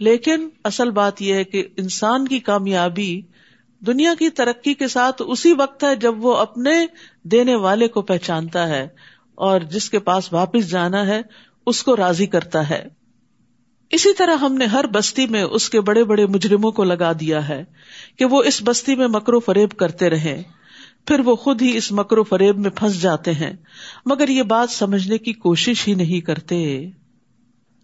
لیکن 0.00 0.48
اصل 0.64 0.90
بات 0.90 1.22
یہ 1.22 1.34
ہے 1.34 1.44
کہ 1.44 1.64
انسان 1.76 2.28
کی 2.28 2.38
کامیابی 2.38 3.20
دنیا 3.80 4.14
کی 4.18 4.28
ترقی 4.28 4.74
کے 4.74 4.88
ساتھ 4.88 5.22
اسی 5.26 5.52
وقت 5.52 5.84
ہے 5.84 5.96
جب 5.96 6.24
وہ 6.24 6.36
اپنے 6.36 6.86
دینے 7.22 7.54
والے 7.54 7.88
کو 7.88 8.02
پہچانتا 8.02 8.68
ہے 8.68 8.88
اور 9.34 9.60
جس 9.60 9.90
کے 9.90 9.98
پاس 9.98 10.32
واپس 10.32 10.70
جانا 10.70 11.06
ہے، 11.06 11.22
اس 11.66 11.82
کو 11.82 11.96
راضی 11.96 12.26
کرتا 12.26 12.70
ہے۔ 12.70 12.88
اسی 13.90 14.14
طرح 14.14 14.36
ہم 14.36 14.54
نے 14.54 14.64
ہر 14.64 14.86
بستی 14.86 15.26
میں 15.26 15.42
اس 15.42 15.70
کے 15.70 15.80
بڑے 15.80 16.04
بڑے 16.04 16.26
مجرموں 16.26 16.72
کو 16.72 16.84
لگا 16.84 17.12
دیا 17.20 17.48
ہے 17.48 17.64
کہ 18.18 18.24
وہ 18.24 18.42
اس 18.42 18.62
بستی 18.64 18.94
میں 18.94 19.08
مکرو 19.08 19.40
فریب 19.40 19.70
کرتے 19.70 20.10
رہے 20.10 20.42
پھر 21.06 21.20
وہ 21.20 21.36
خود 21.36 21.62
ہی 21.62 21.76
اس 21.76 21.92
مکرو 21.92 22.22
فریب 22.22 22.58
میں 22.58 22.70
پھنس 22.70 23.02
جاتے 23.02 23.32
ہیں۔ 23.32 23.52
مگر 24.06 24.28
یہ 24.28 24.42
بات 24.42 24.70
سمجھنے 24.70 25.18
کی 25.18 25.32
کوشش 25.32 25.88
ہی 25.88 25.94
نہیں 25.94 26.20
کرتے۔ 26.20 26.90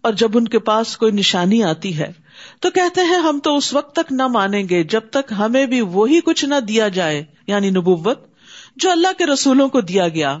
اور 0.01 0.13
جب 0.13 0.31
ان 0.33 0.47
کے 0.47 0.59
پاس 0.59 0.97
کوئی 0.97 1.11
نشانی 1.11 1.63
آتی 1.63 1.97
ہے 1.97 2.11
تو 2.59 2.69
کہتے 2.69 3.01
ہیں 3.01 3.17
ہم 3.17 3.39
تو 3.43 3.57
اس 3.57 3.73
وقت 3.73 3.95
تک 3.95 4.11
نہ 4.11 4.27
مانیں 4.27 4.63
گے 4.69 4.83
جب 4.83 5.01
تک 5.11 5.33
ہمیں 5.37 5.65
بھی 5.65 5.81
وہی 5.81 6.19
کچھ 6.21 6.45
نہ 6.45 6.59
دیا 6.67 6.87
جائے 6.87 7.23
یعنی 7.47 7.69
نبوت، 7.69 8.19
جو 8.75 8.91
اللہ 8.91 9.07
کے 9.17 9.25
رسولوں 9.25 9.69
کو 9.69 9.81
دیا 9.81 10.07
گیا۔ 10.07 10.37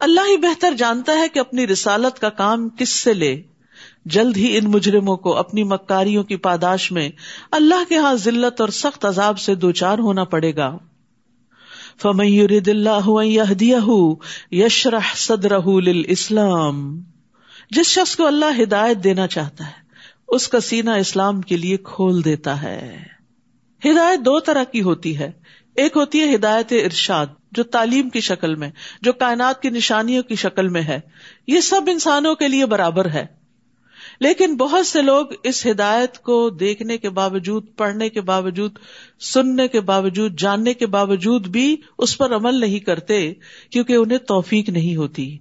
اللہ 0.00 0.20
ہی 0.20 0.36
بہتر 0.36 0.74
جانتا 0.74 1.12
ہے 1.12 1.28
کہ 1.28 1.38
اپنی 1.38 1.66
رسالت 1.66 2.18
کا 2.18 2.28
کام 2.28 2.68
کس 2.68 2.88
سے 2.88 3.14
لے۔ 3.14 3.42
جلد 4.04 4.36
ہی 4.36 4.56
ان 4.56 4.70
مجرموں 4.70 5.16
کو 5.16 5.36
اپنی 5.36 5.64
مکاریوں 5.64 6.24
کی 6.24 6.36
پاداش 6.36 6.92
میں 6.92 7.08
اللہ 7.50 7.88
کے 7.88 7.96
ہاں 7.96 8.14
ذلت 8.14 8.60
اور 8.60 8.68
سخت 8.68 9.04
عذاب 9.04 9.38
سے 9.38 9.54
دو 9.54 9.72
چار 9.72 9.98
ہونا 9.98 10.24
پڑے 10.24 10.56
گا۔ 10.56 10.78
فمد 12.02 12.68
اللہ 12.68 13.10
یشرح 14.52 15.14
صدرہ 15.14 15.60
اسلام 16.08 17.00
جس 17.70 17.86
شخص 17.86 18.16
کو 18.16 18.26
اللہ 18.26 18.62
ہدایت 18.62 19.04
دینا 19.04 19.26
چاہتا 19.26 19.66
ہے 19.66 19.83
اس 20.34 20.48
کا 20.48 20.60
سینا 20.60 20.94
اسلام 20.94 21.40
کے 21.40 21.56
لیے 21.56 21.76
کھول 21.76 22.24
دیتا 22.24 22.62
ہے۔ 22.62 23.02
ہدایت 23.84 24.20
دو 24.20 24.40
طرح 24.40 24.64
کی 24.64 24.82
ہوتی 24.82 25.18
ہے۔ 25.18 25.30
ایک 25.76 25.92
ہوتی 25.96 26.20
ہے 26.20 26.34
ہدایت 26.34 26.72
ارشاد، 26.72 27.26
جو 27.52 27.62
تعلیم 27.62 28.08
کی 28.08 28.20
شکل 28.20 28.54
میں، 28.54 28.70
جو 29.02 29.12
کائنات 29.12 29.62
کی 29.62 29.70
نشانیوں 29.70 30.22
کی 30.22 30.34
شکل 30.34 30.68
میں 30.68 30.82
ہے۔ 30.82 31.00
یہ 31.46 31.60
سب 31.60 31.80
انسانوں 31.86 32.34
کے 32.34 32.48
لیے 32.48 32.66
برابر 32.66 33.10
ہے۔ 33.10 33.26
لیکن 34.20 34.56
بہت 34.56 34.86
سے 34.86 35.02
لوگ 35.02 35.26
اس 35.42 35.66
ہدایت 35.66 36.18
کو 36.18 36.50
دیکھنے 36.50 36.98
کے 36.98 37.10
باوجود، 37.10 37.66
پڑھنے 37.76 38.08
کے 38.08 38.20
باوجود، 38.20 38.78
سننے 39.20 39.68
کے 39.68 39.80
باوجود، 39.80 40.40
جاننے 40.40 40.74
کے 40.74 40.86
باوجود 40.86 41.46
بھی 41.46 41.76
اس 41.98 42.18
پر 42.18 42.36
عمل 42.36 42.60
نہیں 42.60 42.78
کرتے، 42.78 43.32
کیونکہ 43.70 43.92
انہیں 43.92 44.18
توفیق 44.18 44.68
نہیں 44.68 44.96
ہوتی۔ 44.96 45.38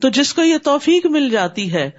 تو 0.00 0.08
جس 0.08 0.34
کو 0.34 0.42
یہ 0.42 0.58
توفیق 0.62 1.06
مل 1.06 1.30
جاتی 1.30 1.72
ہے 1.72 1.90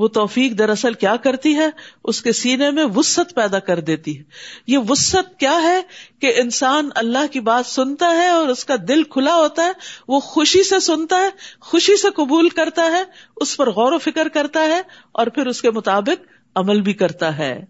وہ 0.00 0.08
توفیق 0.08 0.52
دراصل 0.52 0.92
کیا 0.92 1.16
کرتی 1.16 1.56
ہے؟ 1.56 1.70
اس 2.04 2.22
کے 2.22 2.32
سینے 2.32 2.70
میں 2.70 2.84
وسط 2.84 3.34
پیدا 3.34 3.58
کر 3.58 3.80
دیتی 3.80 4.18
ہے۔ 4.18 4.22
یہ 4.66 4.78
وسط 4.88 5.36
کیا 5.38 5.62
ہے 5.62 5.82
کہ 6.20 6.32
انسان 6.36 6.88
اللہ 6.94 7.32
کی 7.32 7.40
بات 7.40 7.66
سنتا 7.66 8.10
ہے 8.10 8.28
اور 8.28 8.48
اس 8.48 8.64
کا 8.64 8.74
دل 8.88 9.02
کھلا 9.02 9.34
ہوتا 9.34 9.64
ہے، 9.64 9.72
وہ 10.08 10.20
خوشی 10.20 10.62
سے 10.62 10.80
سنتا 10.80 11.16
ہے، 11.16 11.28
خوشی 11.60 11.96
سے 11.96 12.08
قبول 12.10 12.48
کرتا 12.48 12.82
ہے، 12.82 13.02
اس 13.36 13.56
پر 13.56 13.70
غور 13.70 13.92
و 13.92 13.98
فکر 13.98 14.28
کرتا 14.28 14.60
ہے 14.60 14.80
اور 15.12 15.26
پھر 15.26 15.46
اس 15.46 15.62
کے 15.62 15.70
مطابق 15.70 16.26
عمل 16.54 16.80
بھی 16.80 16.92
کرتا 16.92 17.38
ہے۔ 17.38 17.64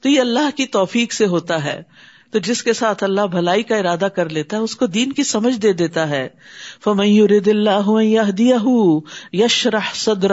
تو 0.00 0.08
یہ 0.08 0.20
اللہ 0.20 0.56
کی 0.56 0.66
توفیق 0.66 1.12
سے 1.12 1.26
ہوتا 1.26 1.64
ہے۔ 1.64 1.82
تو 2.30 2.38
جس 2.38 2.62
کے 2.62 2.72
ساتھ 2.72 3.04
اللہ 3.04 3.20
بھلائی 3.20 3.62
کا 3.62 3.76
ارادہ 3.76 4.08
کر 4.14 4.28
لیتا 4.28 4.56
ہے، 4.56 4.62
اس 4.62 4.76
کو 4.76 4.86
دین 4.86 5.12
کی 5.12 5.22
سمجھ 5.22 5.60
دے 5.60 5.72
دیتا 5.72 6.08
ہے۔ 6.08 6.28
فمیور 6.84 7.28
اللہ 7.46 7.90
یشرح 9.32 9.94
صدر 9.94 10.30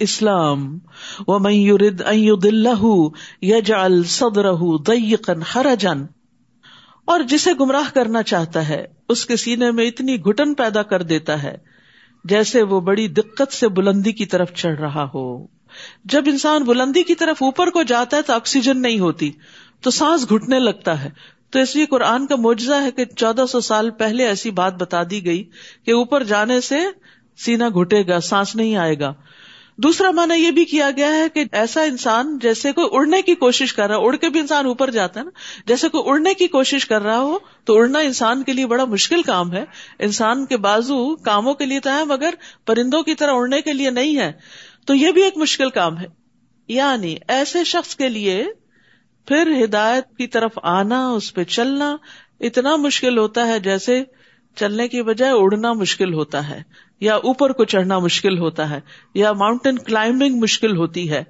اسلام 0.00 0.78
و 1.26 1.38
میورد 1.38 2.02
اللہ 2.06 2.84
یجعل 3.42 4.02
صدر 4.04 4.52
ضيقا 4.86 5.32
حرجا 5.56 5.92
اور 7.04 7.20
جسے 7.20 7.50
گمراہ 7.60 7.94
کرنا 7.94 8.22
چاہتا 8.22 8.68
ہے، 8.68 8.86
اس 9.08 9.26
کے 9.26 9.36
سینے 9.36 9.70
میں 9.70 9.86
اتنی 9.86 10.16
گھٹن 10.16 10.54
پیدا 10.54 10.82
کر 10.82 11.02
دیتا 11.02 11.42
ہے، 11.42 11.56
جیسے 12.24 12.62
وہ 12.62 12.80
بڑی 12.80 13.08
دقت 13.08 13.52
سے 13.52 13.68
بلندی 13.68 14.12
کی 14.12 14.26
طرف 14.26 14.52
چڑھ 14.52 14.80
رہا 14.80 15.08
ہو۔ 15.14 15.46
جب 16.04 16.22
انسان 16.26 16.64
بلندی 16.64 17.02
کی 17.02 17.14
طرف 17.14 17.42
اوپر 17.42 17.70
کو 17.70 17.82
جاتا 17.82 18.16
ہے 18.16 18.22
تو 18.22 18.32
آکسیجن 18.32 18.82
نہیں 18.82 18.98
ہوتی۔ 18.98 19.30
تو 19.80 19.90
سانس 19.90 20.30
گھٹنے 20.30 20.58
لگتا 20.58 21.04
ہے۔ 21.04 21.10
تو 21.50 21.58
اس 21.58 21.76
لیے 21.76 21.86
قرآن 21.86 22.26
کا 22.26 22.36
معجزہ 22.36 22.74
ہے 22.74 22.90
کہ 22.90 23.04
چودہ 23.04 23.44
سو 23.48 23.60
سال 23.60 23.90
پہلے 23.90 24.26
ایسی 24.26 24.50
بات 24.50 24.74
بتا 24.74 25.02
دی 25.10 25.24
گئی 25.24 25.44
کہ 25.84 25.90
اوپر 25.90 26.22
جانے 26.22 26.60
سے 26.60 26.78
سینا 27.36 27.68
گھٹے 27.68 28.06
گا، 28.06 28.20
سانس 28.20 28.56
نہیں 28.56 28.76
آئے 28.76 28.98
گا۔ 28.98 29.14
دوسرا 29.76 30.10
مانا 30.10 30.34
یہ 30.34 30.50
بھی 30.50 30.64
کیا 30.64 30.90
گیا 30.96 31.14
ہے 31.14 31.28
کہ 31.34 31.44
ایسا 31.52 31.82
انسان 31.82 32.38
جیسے 32.42 32.72
کوئی 32.72 32.86
اڑنے 32.92 33.22
کی 33.22 33.34
کوشش 33.34 33.74
کر 33.74 33.88
رہا 33.88 33.96
ہے 33.96 34.04
اڑ 34.04 34.16
کے 34.16 34.28
بھی 34.28 34.40
انسان 34.40 34.66
اوپر 34.66 34.90
جاتا 34.90 35.20
ہے 35.20 35.24
نا۔ 35.24 35.30
جیسے 35.66 35.88
کوئی 35.88 36.04
اڑنے 36.06 36.34
کی 36.34 36.46
کوشش 36.46 36.86
کر 36.86 37.02
رہا 37.02 37.18
ہو 37.18 37.38
تو 37.64 37.74
اڑنا 37.74 37.98
انسان 37.98 38.42
کے 38.42 38.52
لیے 38.52 38.66
بڑا 38.66 38.84
مشکل 38.84 39.22
کام 39.22 39.52
ہے۔ 39.52 39.64
انسان 39.98 40.46
کے 40.46 40.56
بازو 40.56 41.16
کاموں 41.16 41.54
کے 41.54 41.66
لیے 41.66 41.80
تو 41.80 41.90
ہے، 41.90 42.04
مگر 42.04 42.34
پرندوں 42.66 43.02
کی 43.02 43.14
طرح 43.14 43.32
اڑنے 43.32 43.60
کے 43.60 43.72
لیے 43.72 43.90
نہیں 43.90 44.18
ہے۔ 44.18 44.32
تو 44.86 44.94
یہ 44.94 45.12
بھی 45.12 45.22
ایک 45.22 45.36
مشکل 45.36 45.70
کام 45.70 45.98
ہے۔ 45.98 46.06
یعنی 46.68 47.16
ایسے 47.28 47.64
شخص 47.64 47.96
کے 47.96 48.08
لیے 48.08 48.44
پھر 49.26 49.64
ہدایت 49.64 50.16
کی 50.16 50.26
طرف 50.26 50.58
آنا، 50.62 51.08
اس 51.08 51.34
پہ 51.34 51.44
چلنا 51.44 51.96
اتنا 52.40 52.76
مشکل 52.76 53.18
ہوتا 53.18 53.46
ہے 53.46 53.58
جیسے 53.58 54.02
چلنے 54.54 54.88
کی 54.88 55.02
بجائے 55.02 55.32
اڑنا 55.32 55.72
مشکل 55.72 56.14
ہوتا 56.14 56.48
ہے، 56.48 56.62
یا 57.00 57.14
اوپر 57.14 57.52
کو 57.52 57.64
چڑھنا 57.64 57.98
مشکل 57.98 58.38
ہوتا 58.38 58.70
ہے، 58.70 58.80
یا 59.14 59.32
ماؤنٹین 59.32 59.78
کلائمبنگ 59.78 60.40
مشکل 60.40 60.76
ہوتی 60.76 61.10
ہے۔ 61.10 61.24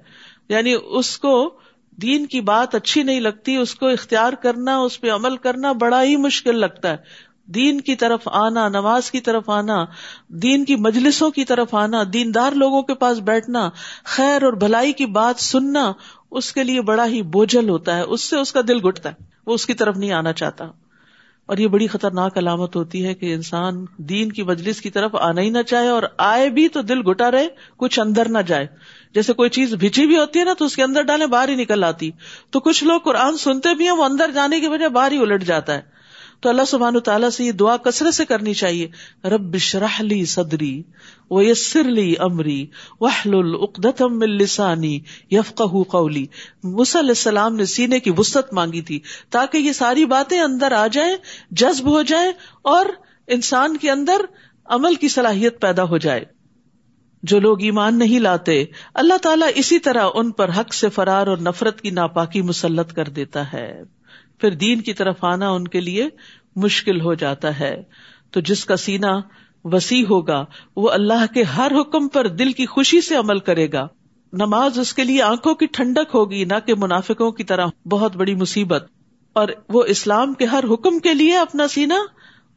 یعنی 0.49 0.75
اس 0.85 1.17
کو 1.17 1.59
دین 2.01 2.25
کی 2.25 2.41
بات 2.41 2.75
اچھی 2.75 3.03
نہیں 3.03 3.19
لگتی، 3.19 3.55
اس 3.55 3.75
کو 3.75 3.87
اختیار 3.87 4.33
کرنا، 4.33 4.77
اس 4.77 5.01
پہ 5.01 5.11
عمل 5.11 5.37
کرنا 5.37 5.71
بڑا 5.71 6.03
ہی 6.03 6.15
مشکل 6.15 6.59
لگتا 6.59 6.91
ہے۔ 6.91 6.97
دین 7.47 7.81
کی 7.81 7.95
طرف 7.95 8.19
آنا، 8.25 8.69
نماز 8.69 9.11
کی 9.11 9.19
طرف 9.19 9.49
آنا، 9.49 9.85
دین 10.27 10.65
کی 10.65 10.75
مجلسوں 10.75 11.31
کی 11.31 11.45
طرف 11.45 11.73
آنا، 11.75 12.03
دیندار 12.13 12.51
لوگوں 12.51 12.81
کے 12.81 12.93
پاس 12.93 13.17
بیٹھنا، 13.17 13.69
خیر 14.03 14.43
اور 14.43 14.53
بھلائی 14.53 14.93
کی 14.93 15.05
بات 15.05 15.41
سننا، 15.41 15.91
اس 16.31 16.53
کے 16.53 16.63
لیے 16.63 16.81
بڑا 16.81 17.07
ہی 17.07 17.21
بوجھل 17.21 17.69
ہوتا 17.69 17.97
ہے، 17.97 18.01
اس 18.01 18.21
سے 18.21 18.37
اس 18.37 18.53
کا 18.53 18.61
دل 18.67 18.87
گٹتا 18.87 19.09
ہے، 19.09 19.23
وہ 19.45 19.53
اس 19.53 19.65
کی 19.65 19.73
طرف 19.73 19.97
نہیں 19.97 20.11
آنا 20.11 20.33
چاہتا۔ 20.33 20.65
اور 21.45 21.57
یہ 21.57 21.67
بڑی 21.67 21.87
خطرناک 21.87 22.37
علامت 22.37 22.75
ہوتی 22.75 23.05
ہے 23.05 23.13
کہ 23.13 23.33
انسان 23.33 23.85
دین 23.97 24.31
کی 24.31 24.43
مجلس 24.43 24.81
کی 24.81 24.89
طرف 24.89 25.15
آنا 25.15 25.41
ہی 25.41 25.49
نہ 25.49 25.61
چاہے 25.61 25.87
اور 25.87 26.03
آئے 26.17 26.49
بھی 26.49 26.67
تو 26.67 26.81
دل 26.81 27.09
گٹا 27.09 27.31
رہے، 27.31 27.47
کچھ 27.77 27.99
اندر 27.99 28.29
نہ 28.29 28.37
جائے۔ 28.47 28.67
جیسے 29.13 29.33
کوئی 29.33 29.49
چیز 29.49 29.73
بھچی 29.73 30.05
بھی 30.05 30.17
ہوتی 30.17 30.39
ہے 30.39 30.45
نا 30.45 30.53
تو 30.53 30.65
اس 30.65 30.75
کے 30.75 30.83
اندر 30.83 31.01
ڈالے 31.01 31.27
باہر 31.27 31.49
ہی 31.49 31.55
نکل 31.55 31.83
آتی۔ 31.83 32.11
تو 32.49 32.59
کچھ 32.59 32.83
لوگ 32.83 32.99
قرآن 32.99 33.37
سنتے 33.37 33.75
بھی 33.75 33.85
ہیں، 33.85 33.95
وہ 33.95 34.05
اندر 34.05 34.31
جانے 34.33 34.59
کی 34.59 34.67
وجہ 34.67 34.87
باہر 34.87 35.11
ہی 35.11 35.17
الٹ 35.17 35.43
جاتا 35.43 35.73
ہے۔ 35.73 35.96
تو 36.39 36.49
اللہ 36.49 36.61
سبحان 36.67 36.99
تعالیٰ 36.99 37.29
سے 37.29 37.43
یہ 37.43 37.51
دعا 37.51 37.77
کثرت 37.77 38.13
سے 38.13 38.25
کرنی 38.25 38.53
چاہیے۔ 38.53 38.87
رب 39.27 39.57
شرح 39.57 40.01
لی 40.01 40.25
صدری 40.25 40.83
و 41.29 41.41
یسر 41.41 41.83
لی 41.83 42.15
امری 42.19 42.65
وحل 42.99 43.33
العقدم 43.33 44.21
لسانی 44.21 44.99
یفق 45.31 45.61
قولی۔ 45.87 46.25
مس 46.63 46.95
علیہ 46.95 47.09
السلام 47.09 47.55
نے 47.55 47.65
سینے 47.65 47.99
کی 47.99 48.11
وسط 48.17 48.53
مانگی 48.53 48.81
تھی 48.81 48.99
تاکہ 49.29 49.57
یہ 49.57 49.71
ساری 49.71 50.05
باتیں 50.05 50.39
اندر 50.39 50.71
آ 50.71 50.87
جائیں، 50.87 51.15
جذب 51.51 51.87
ہو 51.87 52.01
جائے 52.01 52.31
اور 52.61 52.85
انسان 53.27 53.77
کے 53.77 53.91
اندر 53.91 54.21
عمل 54.65 54.95
کی 54.95 55.07
صلاحیت 55.07 55.61
پیدا 55.61 55.83
ہو 55.83 55.97
جائے۔ 55.97 56.25
جو 57.23 57.39
لوگ 57.39 57.61
ایمان 57.61 57.99
نہیں 57.99 58.19
لاتے، 58.19 58.65
اللہ 58.93 59.17
تعالیٰ 59.17 59.49
اسی 59.55 59.79
طرح 59.79 60.07
ان 60.13 60.31
پر 60.31 60.49
حق 60.49 60.73
سے 60.73 60.89
فرار 60.89 61.27
اور 61.27 61.37
نفرت 61.37 61.81
کی 61.81 61.89
ناپاکی 61.89 62.41
مسلط 62.41 62.93
کر 62.93 63.05
دیتا 63.05 63.53
ہے۔ 63.53 63.83
پھر 64.39 64.51
دین 64.51 64.81
کی 64.81 64.93
طرف 64.93 65.23
آنا 65.23 65.49
ان 65.49 65.67
کے 65.67 65.79
لیے 65.79 66.09
مشکل 66.55 67.01
ہو 67.01 67.13
جاتا 67.13 67.59
ہے۔ 67.59 67.83
تو 68.31 68.39
جس 68.39 68.65
کا 68.65 68.77
سینا 68.77 69.19
وسیع 69.63 70.05
ہوگا، 70.09 70.45
وہ 70.75 70.89
اللہ 70.89 71.33
کے 71.33 71.43
ہر 71.43 71.71
حکم 71.81 72.07
پر 72.07 72.27
دل 72.27 72.51
کی 72.51 72.65
خوشی 72.65 73.01
سے 73.01 73.15
عمل 73.15 73.39
کرے 73.39 73.71
گا۔ 73.71 73.87
نماز 74.33 74.79
اس 74.79 74.93
کے 74.93 75.03
لیے 75.03 75.21
آنکھوں 75.21 75.55
کی 75.55 75.65
ٹھنڈک 75.65 76.15
ہوگی، 76.15 76.45
نہ 76.45 76.53
کہ 76.65 76.73
منافقوں 76.77 77.31
کی 77.31 77.43
طرح۔ 77.43 77.67
بہت 77.89 78.15
بڑی 78.15 78.35
مصیبت۔ 78.35 78.87
اور 79.33 79.47
وہ 79.69 79.83
اسلام 79.83 80.33
کے 80.33 80.45
ہر 80.45 80.63
حکم 80.73 80.99
کے 80.99 81.13
لیے 81.13 81.37
اپنا 81.37 81.67
سینا 81.67 81.97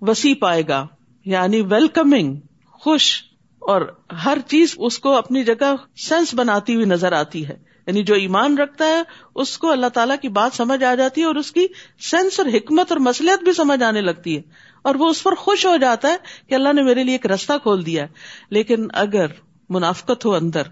وسیع 0.00 0.34
پائے 0.40 0.62
گا۔ 0.68 0.86
یعنی 1.24 1.60
ویلکمنگ 1.60 2.36
خوش۔ 2.64 3.22
اور 3.58 4.00
ہر 4.24 4.38
چیز 4.48 4.74
اس 4.76 4.98
کو 4.98 5.16
اپنی 5.16 5.44
جگہ 5.44 5.74
سینس 5.96 6.34
بناتی 6.34 6.74
ہوئی 6.74 6.86
نظر 6.86 7.12
آتی 7.12 7.48
ہے۔ 7.48 7.69
یعنی 7.90 8.02
جو 8.02 8.14
ایمان 8.14 8.58
رکھتا 8.58 8.84
ہے، 8.84 9.02
اس 9.34 9.58
کو 9.58 9.72
اللہ 9.72 9.86
تعالیٰ 9.86 10.16
کی 10.22 10.28
بات 10.28 10.56
سمجھ 10.56 10.84
آ 10.84 10.94
جاتی 10.94 11.20
ہے 11.20 11.26
اور 11.26 11.34
اس 11.34 11.52
کی 11.52 11.66
سینس 12.10 12.40
اور 12.40 12.48
حکمت 12.48 12.92
اور 12.92 13.00
مسلحت 13.00 13.44
بھی 13.44 13.52
سمجھ 13.52 13.82
آنے 13.82 14.00
لگتی 14.00 14.36
ہے۔ 14.36 14.42
اور 14.82 14.94
وہ 14.94 15.08
اس 15.08 15.22
پر 15.22 15.34
خوش 15.34 15.66
ہو 15.66 15.76
جاتا 15.76 16.08
ہے 16.08 16.16
کہ 16.46 16.54
اللہ 16.54 16.72
نے 16.72 16.82
میرے 16.82 17.04
لیے 17.04 17.14
ایک 17.14 17.26
رستہ 17.26 17.52
کھول 17.62 17.86
دیا 17.86 18.02
ہے۔ 18.02 18.08
لیکن 18.50 18.86
اگر 18.92 19.26
منافقت 19.68 20.26
ہو 20.26 20.34
اندر، 20.34 20.62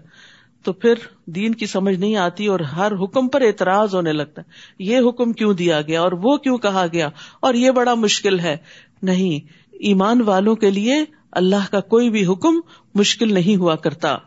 تو 0.63 0.73
پھر 0.73 0.93
دین 1.25 1.55
کی 1.55 1.65
سمجھ 1.65 1.95
نہیں 1.95 2.15
آتی 2.15 2.47
اور 2.47 2.59
ہر 2.59 2.91
حکم 3.03 3.27
پر 3.27 3.41
اعتراض 3.41 3.95
ہونے 3.95 4.13
لگتا 4.13 4.41
ہے۔ 4.41 4.51
یہ 4.83 4.99
حکم 5.09 5.33
کیوں 5.33 5.53
دیا 5.53 5.81
گیا 5.81 6.01
اور 6.01 6.11
وہ 6.11 6.37
کیوں 6.37 6.57
کہا 6.57 6.85
گیا؟ 6.93 7.09
اور 7.39 7.53
یہ 7.53 7.71
بڑا 7.71 7.93
مشکل 7.93 8.39
ہے۔ 8.39 8.57
نہیں، 9.01 9.47
ایمان 9.71 10.21
والوں 10.21 10.55
کے 10.55 10.69
لیے 10.69 10.95
اللہ 11.31 11.71
کا 11.71 11.79
کوئی 11.79 12.09
بھی 12.09 12.25
حکم 12.25 12.59
مشکل 12.95 13.33
نہیں 13.33 13.55
ہوا 13.55 13.75
کرتا۔ 13.75 14.17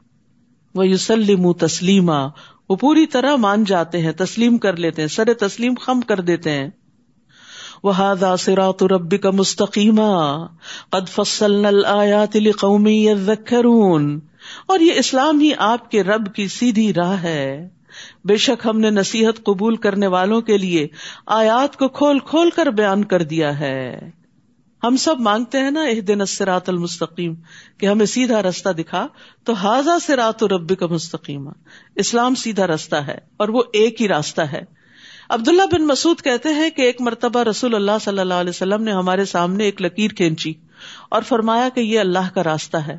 وہ 0.74 0.86
یوسلم 0.86 1.52
تسلیما 1.52 2.28
وہ 2.72 2.76
پوری 2.76 3.06
طرح 3.06 3.36
مان 3.36 3.64
جاتے 3.64 3.98
ہیں، 3.98 4.12
تسلیم 4.12 4.58
کر 4.58 4.76
لیتے 4.76 5.02
ہیں، 5.02 5.08
سر 5.08 5.34
تسلیم 5.34 5.74
خم 5.80 6.00
کر 6.00 6.20
دیتے 6.20 6.50
ہیں۔ 6.50 6.70
وہ 7.82 7.92
سراط 8.38 8.82
ربی 8.82 9.18
کا 9.18 9.30
مستقیمہ 9.30 10.46
قد 10.90 11.08
فصل 11.08 11.84
آیات 11.84 12.36
قومی 12.60 13.08
اور 14.66 14.80
یہ 14.80 14.92
اسلام 14.96 15.40
ہی 15.40 15.50
آپ 15.58 15.90
کے 15.90 16.02
رب 16.02 16.34
کی 16.34 16.48
سیدھی 16.48 16.94
راہ 16.94 17.22
ہے۔ 17.22 17.68
بے 18.24 18.36
شک 18.36 18.66
ہم 18.66 18.80
نے 18.80 18.90
نصیحت 18.90 19.44
قبول 19.44 19.76
کرنے 19.76 20.06
والوں 20.06 20.40
کے 20.40 20.58
لیے 20.58 20.86
آیات 21.26 21.76
کو 21.76 21.88
کھول 21.88 22.18
کھول 22.18 22.50
کر 22.50 22.66
بیان 22.66 23.04
کر 23.04 23.22
دیا 23.22 23.60
ہے۔ 23.60 24.10
ہم 24.82 24.96
سب 24.96 25.20
مانگتے 25.20 25.58
ہیں 25.58 25.70
نا 25.70 25.82
ایک 25.82 26.08
دن 26.08 26.20
اسرات 26.20 26.68
المستقیم 26.68 27.34
کہ 27.78 27.86
ہمیں 27.86 28.06
سیدھا 28.06 28.42
رستہ 28.42 28.68
دکھا 28.68 29.06
تو 29.44 29.52
حاضا 29.52 29.98
سرات 29.98 30.44
رب 30.44 30.78
کا 30.78 30.86
مستقیم 30.86 31.48
اسلام 31.94 32.34
سیدھا 32.34 32.66
راستہ 32.66 32.96
ہے 32.96 33.18
اور 33.36 33.48
وہ 33.48 33.62
ایک 33.72 34.02
ہی 34.02 34.08
راستہ 34.08 34.40
ہے۔ 34.40 34.62
عبداللہ 35.28 35.62
بن 35.72 35.86
مسعود 35.86 36.20
کہتے 36.20 36.48
ہیں 36.48 36.70
کہ 36.70 36.82
ایک 36.82 37.00
مرتبہ 37.00 37.42
رسول 37.42 37.74
اللہ 37.74 37.98
صلی 38.04 38.18
اللہ 38.18 38.34
علیہ 38.34 38.50
وسلم 38.50 38.82
نے 38.82 38.92
ہمارے 38.92 39.24
سامنے 39.24 39.64
ایک 39.64 39.82
لکیر 39.82 40.10
کھینچی 40.10 40.54
اور 41.08 41.22
فرمایا 41.22 41.68
کہ 41.74 41.80
یہ 41.80 42.00
اللہ 42.00 42.34
کا 42.34 42.44
راستہ 42.44 42.76
ہے۔ 42.76 42.98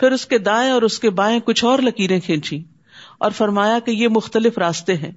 پھر 0.00 0.12
اس 0.12 0.26
کے 0.26 0.38
دائیں 0.38 0.70
اور 0.70 0.82
اس 0.82 0.98
کے 0.98 1.10
بائیں 1.10 1.40
کچھ 1.40 1.64
اور 1.64 1.78
لکیریں 1.78 2.20
کھینچی 2.20 2.64
اور 3.18 3.30
فرمایا 3.30 3.78
کہ 3.78 3.90
یہ 3.90 4.08
مختلف 4.08 4.58
راستے 4.58 4.96
ہیں۔ 4.96 5.12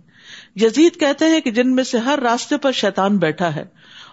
یزید 0.55 0.99
کہتے 0.99 1.25
ہیں 1.25 1.41
کہ 1.41 1.51
جن 1.51 1.75
میں 1.75 1.83
سے 1.83 1.97
ہر 1.97 2.19
راستے 2.23 2.57
پر 2.57 2.71
شیطان 2.71 3.17
بیٹھا 3.17 3.55
ہے۔ 3.55 3.65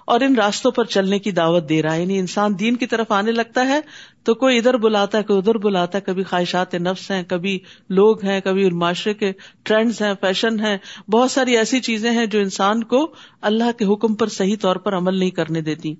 اور 0.06 0.20
ان 0.20 0.34
راستوں 0.34 0.70
پر 0.70 0.84
چلنے 0.84 1.18
کی 1.18 1.30
دعوت 1.30 1.68
دے 1.68 1.82
رہا 1.82 1.94
ہے۔ 1.94 2.00
یعنی 2.00 2.18
انسان 2.18 2.58
دین 2.58 2.76
کی 2.76 2.86
طرف 2.86 3.12
آنے 3.12 3.32
لگتا 3.32 3.68
ہے 3.68 3.80
تو 4.22 4.34
کوئی 4.34 4.58
ادھر 4.58 4.76
بلاتا 4.76 5.18
ہے، 5.18 5.22
کوئی 5.22 5.38
ادھر 5.38 5.54
بلاتا 5.54 5.98
ہے۔ 5.98 6.02
کبھی 6.02 6.22
خواہشات 6.22 6.74
نفس 6.74 7.10
ہیں، 7.10 7.22
کبھی 7.22 7.58
لوگ 7.88 8.24
ہیں، 8.24 8.40
کبھی 8.40 8.70
معاشرے 8.70 9.14
کے 9.14 9.32
ٹرینڈز 9.62 10.02
ہیں، 10.02 10.14
فیشن 10.20 10.60
ہیں۔ 10.60 10.76
بہت 11.10 11.30
ساری 11.30 11.56
ایسی 11.56 11.80
چیزیں 11.80 12.10
ہیں 12.10 12.26
جو 12.26 12.38
انسان 12.38 12.84
کو 12.84 13.14
اللہ 13.40 13.78
کے 13.78 13.84
حکم 13.84 14.14
پر 14.14 14.26
صحیح 14.26 14.56
طور 14.60 14.76
پر 14.76 14.96
عمل 14.96 15.18
نہیں 15.18 15.30
کرنے 15.30 15.60
دیتی۔ 15.60 15.94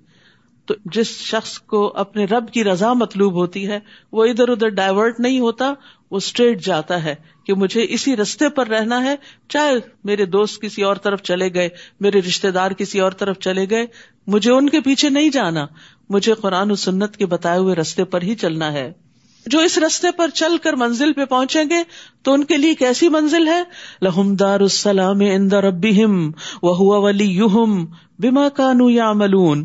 تو 0.66 0.74
جس 0.84 1.06
شخص 1.06 1.58
کو 1.58 1.92
اپنے 1.96 2.24
رب 2.24 2.50
کی 2.52 2.64
رضا 2.64 2.92
مطلوب 2.92 3.34
ہوتی 3.34 3.68
ہے، 3.68 3.78
وہ 4.12 4.24
ادھر 4.24 4.48
ادھر 4.48 4.68
ڈائیورٹ 4.68 5.20
نہیں 5.20 5.40
ہوتا، 5.40 5.72
وہ 6.10 6.16
اسٹریٹ 6.16 6.64
جاتا 6.64 7.04
ہے 7.04 7.14
کہ 7.46 7.54
مجھے 7.54 7.86
اسی 7.88 8.16
رستے 8.16 8.48
پر 8.48 8.66
رہنا 8.66 9.04
ہے، 9.04 9.14
چاہے 9.48 9.74
میرے 10.04 10.24
دوست 10.24 10.62
کسی 10.62 10.82
اور 10.82 10.96
طرف 10.96 11.22
چلے 11.22 11.54
گئے، 11.54 11.68
میرے 12.00 12.20
رشتے 12.20 12.50
دار 12.50 12.70
کسی 12.70 13.00
اور 13.00 13.12
طرف 13.12 13.38
چلے 13.38 13.70
گئے، 13.70 13.86
مجھے 14.26 14.52
ان 14.52 14.68
کے 14.68 14.80
پیچھے 14.80 15.08
نہیں 15.08 15.28
جانا، 15.28 15.66
مجھے 16.08 16.34
قرآن 16.34 16.70
و 16.70 16.74
سنت 16.74 17.16
کے 17.16 17.26
بتائے 17.26 17.58
ہوئے 17.58 17.74
رستے 17.74 18.04
پر 18.04 18.22
ہی 18.22 18.34
چلنا 18.34 18.72
ہے۔ 18.72 18.92
جو 19.46 19.58
اس 19.58 19.78
رستے 19.78 20.08
پر 20.16 20.28
چل 20.28 20.56
کر 20.62 20.72
منزل 20.72 21.12
پہ 21.12 21.24
پہنچیں 21.24 21.64
گے، 21.64 21.82
تو 22.22 22.32
ان 22.32 22.44
کے 22.44 22.56
لیے 22.56 22.74
کیسی 22.74 23.08
منزل 23.08 23.48
ہے؟ 23.48 23.62
لہم 24.02 24.36
دار 24.36 24.60
السلام 24.60 25.20
وہ 26.62 27.02
ولی 27.02 27.24
یوہم 27.24 27.86
بیما 28.18 28.48
کانو 28.48 28.90
یا 28.90 29.12
ملون 29.12 29.64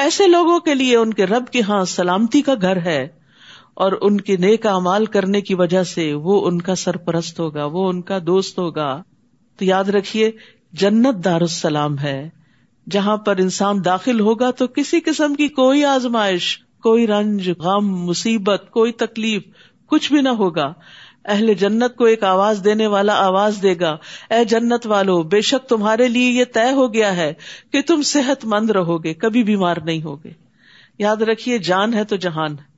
ایسے 0.00 0.26
لوگوں 0.28 0.60
کے 0.60 0.74
لیے 0.74 0.96
ان 0.96 1.14
کے 1.14 1.26
رب 1.26 1.46
کے 1.46 1.62
ہاں 1.62 1.84
سلامتی 1.84 2.42
کا 2.42 2.54
گھر 2.62 2.76
ہے 2.76 3.08
اور 3.74 3.92
ان 4.00 4.20
کے 4.20 4.36
نیک 4.36 4.66
امال 4.66 5.06
کرنے 5.06 5.40
کی 5.40 5.54
وجہ 5.54 5.82
سے 5.82 6.14
وہ 6.14 6.46
ان 6.46 6.62
کا 6.62 6.74
سرپرست 6.74 7.40
ہوگا، 7.40 7.64
وہ 7.64 7.88
ان 7.88 8.02
کا 8.02 8.18
دوست 8.26 8.58
ہوگا۔ 8.58 9.02
تو 9.58 9.64
یاد 9.64 9.84
رکھیے، 9.84 10.30
جنت 10.72 11.24
دار 11.24 11.40
السلام 11.40 11.98
ہے۔ 11.98 12.28
جہاں 12.90 13.16
پر 13.16 13.36
انسان 13.36 13.84
داخل 13.84 14.20
ہوگا 14.20 14.50
تو 14.50 14.66
کسی 14.66 15.00
قسم 15.00 15.34
کی 15.34 15.48
کوئی 15.48 15.84
آزمائش، 15.84 16.58
کوئی 16.82 17.06
رنج، 17.06 17.50
غم، 17.58 18.04
مصیبت، 18.04 18.64
کوئی 18.70 18.92
تکلیف، 18.92 19.42
کچھ 19.86 20.12
بھی 20.12 20.20
نہ 20.20 20.28
ہوگا۔ 20.28 20.72
اہل 21.30 21.54
جنت 21.54 21.96
کو 21.96 22.04
ایک 22.04 22.24
آواز 22.24 22.60
دینے 22.64 22.86
والا 22.86 23.14
آواز 23.14 23.58
دے 23.62 23.74
گا۔ 23.80 23.96
اے 24.30 24.44
جنت 24.44 24.86
والو، 24.86 25.22
بے 25.22 25.40
شک 25.40 25.68
تمہارے 25.68 26.08
لیے 26.08 26.30
یہ 26.30 26.44
طے 26.52 26.72
ہو 26.72 26.94
گیا 26.94 27.16
ہے 27.16 27.34
کہ 27.72 27.82
تم 27.82 28.02
صحت 28.02 28.44
مند 28.44 28.70
رہو 28.70 29.04
گے 29.04 29.14
کبھی 29.14 29.42
بیمار 29.42 29.76
نہیں 29.84 30.02
ہوگے۔ 30.02 30.30
یاد 30.98 31.16
رکھیے، 31.16 31.58
جان 31.58 31.94
ہے 31.94 32.04
تو 32.04 32.16
جہان۔ 32.16 32.52
ہے 32.52 32.70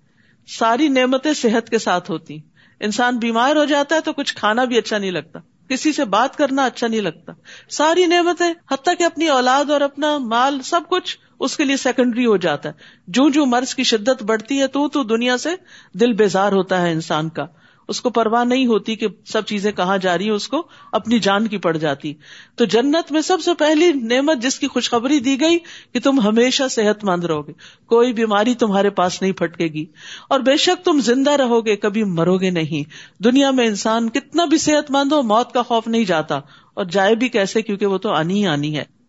ساری 0.59 0.89
نعمتیں 0.89 1.33
صحت 1.33 1.71
کے 1.71 1.79
ساتھ 1.79 2.11
ہوتی۔ 2.11 2.39
انسان 2.81 3.19
بیمار 3.19 3.57
ہو 3.57 3.65
جاتا 3.65 3.97
ہے 3.97 4.01
تو 4.01 4.13
کچھ 4.13 4.35
کھانا 4.35 4.65
بھی 4.65 4.79
اچھا 4.79 4.99
نہیں 4.99 5.11
لگتا۔ 5.11 5.39
کسی 5.69 5.93
سے 5.93 6.05
بات 6.05 6.37
کرنا 6.37 6.65
اچھا 6.65 6.87
نہیں 6.87 7.01
لگتا۔ 7.01 7.33
ساری 7.71 8.07
نعمتیں، 8.07 8.53
حتیٰ 8.71 8.95
کہ 8.99 9.03
اپنی 9.03 9.29
اولاد 9.29 9.71
اور 9.71 9.81
اپنا 9.81 10.19
مال، 10.19 10.63
سب 10.63 10.81
کچھ 10.89 11.19
اس 11.41 11.57
کے 11.57 11.65
لیے 11.65 11.77
سیکنڈری 11.77 12.27
ہو 12.27 12.37
جاتا 12.37 12.69
ہے۔ 12.69 12.75
جو 13.07 13.31
جو 13.31 13.47
مرض 13.47 13.75
کی 13.75 13.83
شدت 13.83 14.23
بڑھتی 14.23 14.61
ہے، 14.61 14.67
تو 14.67 14.89
تو 14.89 15.03
دنیا 15.03 15.39
سے 15.39 15.49
دل 15.93 16.13
بیزار 16.13 16.53
ہوتا 16.53 16.83
ہے 16.83 16.93
انسان 16.93 17.29
کا۔ 17.29 17.47
اس 17.93 18.01
کو 18.01 18.11
پرواہ 18.11 18.45
نہیں 18.45 18.67
ہوتی 18.67 18.97
کہ 18.97 19.07
سب 19.25 19.47
چیزیں 19.47 19.73
کہاں 19.73 19.99
جا 19.99 20.19
رہی 20.19 20.25
ہیں، 20.25 20.33
اس 20.33 20.49
کو 20.49 20.69
اپنی 20.93 21.19
جان 21.19 21.47
کی 21.47 21.59
پڑ 21.59 21.77
جاتی۔ 21.77 22.15
تو 22.57 22.65
جنت 22.65 23.13
میں 23.13 23.21
سب 23.21 23.39
سے 23.45 23.51
پہلی 23.59 23.93
نعمت 23.93 24.39
جس 24.39 24.59
کی 24.59 24.67
خوشخبری 24.67 25.21
دی 25.21 25.41
گئی 25.41 25.59
کہ 25.93 26.01
تم 26.01 26.21
ہمیشہ 26.21 26.63
صحت 26.71 27.05
مند 27.05 27.25
رہو 27.25 27.47
گے۔ 27.47 27.53
کوئی 27.87 28.13
بیماری 28.13 28.55
تمہارے 28.55 28.91
پاس 28.91 29.23
نہیں 29.23 29.33
پھٹکے 29.33 29.65
گی۔ 29.65 29.85
اور 30.29 30.41
بے 30.41 30.57
شک 30.57 30.85
تم 30.85 31.01
زندہ 31.01 31.31
رہو 31.31 31.67
گے، 31.67 31.77
کبھی 31.77 32.05
مرو 32.05 32.39
گے 32.39 32.51
نہیں۔ 32.51 32.91
دنیا 33.23 33.51
میں 33.51 33.67
انسان 33.67 34.09
کتنا 34.09 34.45
بھی 34.45 34.59
صحت 34.59 34.91
مند 34.91 35.13
ہو، 35.13 35.23
موت 35.23 35.53
کا 35.53 35.63
خوف 35.63 35.89
نہیں 35.89 36.05
جاتا۔ 36.05 36.41
اور 36.75 36.85
جائے 36.85 37.15
بھی 37.15 37.29
کیسے، 37.29 37.63
کیونکہ 37.63 37.87
وہ 37.87 37.99
تو 37.99 38.11
آنی 38.11 38.35
ہی 38.35 38.47
آنی 38.47 38.79
ہے۔ 38.79 39.02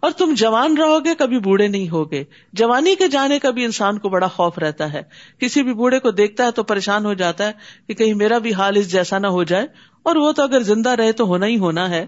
اور 0.00 0.10
تم 0.10 0.34
جوان 0.36 0.76
رہو 0.76 1.04
گے، 1.04 1.14
کبھی 1.18 1.38
بوڑھے 1.38 1.68
نہیں 1.68 1.88
ہوگے۔ 1.88 2.24
جوانی 2.52 2.94
کے 2.94 3.08
جانے 3.08 3.38
کا 3.38 3.50
بھی 3.50 3.64
انسان 3.64 3.98
کو 3.98 4.08
بڑا 4.08 4.26
خوف 4.26 4.58
رہتا 4.58 4.92
ہے۔ 4.92 5.02
کسی 5.38 5.62
بھی 5.62 5.74
بوڑھے 5.74 5.98
کو 5.98 6.10
دیکھتا 6.10 6.46
ہے 6.46 6.50
تو 6.50 6.62
پریشان 6.62 7.06
ہو 7.06 7.14
جاتا 7.14 7.46
ہے 7.46 7.52
کہ 7.86 7.94
کہیں 7.94 8.14
میرا 8.14 8.38
بھی 8.38 8.52
حال 8.52 8.76
اس 8.76 8.92
جیسا 8.92 9.18
نہ 9.18 9.26
ہو 9.26 9.44
جائے۔ 9.44 9.66
اور 10.02 10.16
وہ 10.16 10.32
تو 10.32 10.42
اگر 10.42 10.62
زندہ 10.62 10.90
رہے 10.90 11.12
تو 11.12 11.24
ہونا 11.24 11.46
ہی 11.46 11.58
ہونا 11.58 11.90
ہے۔ 11.90 12.06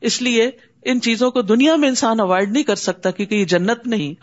اس 0.00 0.22
لیے 0.22 0.50
ان 0.84 1.00
چیزوں 1.00 1.30
کو 1.30 1.42
دنیا 1.42 1.76
میں 1.76 1.88
انسان 1.88 2.20
اوائڈ 2.20 2.52
نہیں 2.52 2.62
کر 2.62 2.74
سکتا 2.74 3.10
کیونکہ 3.10 3.34
یہ 3.34 3.44
جنت 3.44 3.86
نہیں۔ 3.86 4.14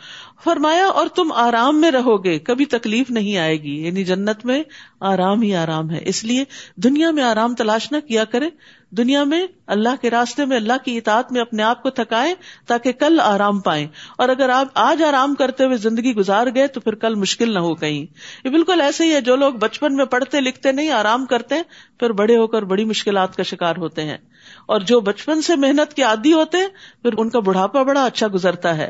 فرمایا، 0.43 0.85
اور 0.85 1.07
تم 1.07 1.31
آرام 1.31 1.81
میں 1.81 1.91
رہو 1.91 2.23
گے، 2.23 2.39
کبھی 2.39 2.65
تکلیف 2.65 3.11
نہیں 3.11 3.37
آئے 3.37 3.61
گی۔ 3.61 3.85
یعنی 3.85 4.03
جنت 4.03 4.45
میں 4.45 4.63
آرام 4.99 5.41
ہی 5.41 5.55
آرام 5.55 5.91
ہے۔ 5.91 5.99
اس 6.05 6.23
لیے 6.23 6.43
دنیا 6.75 7.11
میں 7.11 7.23
آرام 7.23 7.55
تلاش 7.55 7.91
نہ 7.91 7.97
کیا 7.99 8.23
کرے۔ 8.23 8.49
دنیا 8.89 9.23
میں 9.23 9.47
اللہ 9.67 9.89
کے 10.01 10.09
راستے 10.09 10.45
میں، 10.45 10.57
اللہ 10.57 10.73
کی 10.85 10.97
اطاعت 10.97 11.31
میں 11.31 11.41
اپنے 11.41 11.63
آپ 11.63 11.83
کو 11.83 11.89
تھکائے 11.89 12.35
تاکہ 12.67 12.91
کل 12.91 13.19
آرام 13.23 13.59
پائیں۔ 13.59 13.87
اور 14.17 14.29
اگر 14.29 14.49
آپ 14.49 14.67
آج 14.73 15.03
آرام 15.03 15.35
کرتے 15.35 15.65
ہوئے 15.65 15.77
زندگی 15.77 16.15
گزار 16.15 16.47
گئے 16.55 16.67
تو 16.67 16.79
پھر 16.79 16.95
کل 16.95 17.15
مشکل 17.15 17.53
نہ 17.53 17.59
ہو 17.59 17.75
کہیں۔ 17.75 18.05
یہ 18.43 18.49
بالکل 18.49 18.81
ایسے 18.81 19.03
ہی 19.03 19.13
ہے، 19.13 19.21
جو 19.21 19.35
لوگ 19.35 19.53
بچپن 19.53 19.95
میں 19.95 20.05
پڑھتے 20.05 20.41
لکھتے 20.41 20.71
نہیں، 20.71 20.91
آرام 20.91 21.25
کرتے 21.25 21.55
پھر 21.99 22.09
بڑے 22.09 22.37
ہو 22.37 22.47
کر 22.47 22.61
بڑی 22.61 22.85
مشکلات 22.85 23.35
کا 23.35 23.43
شکار 23.43 23.75
ہوتے 23.77 24.03
ہیں۔ 24.03 24.17
اور 24.65 24.79
جو 24.79 24.99
بچپن 24.99 25.41
سے 25.41 25.55
محنت 25.55 25.93
کے 25.93 26.03
عادی 26.03 26.33
ہوتے 26.33 26.57
ہیں، 26.57 26.67
پھر 27.01 27.11
ان 27.17 27.29
کا 27.29 27.39
بڑھاپا 27.39 27.83
بڑا 27.83 28.05
اچھا 28.05 28.27
گزرتا 28.33 28.77
ہے، 28.77 28.89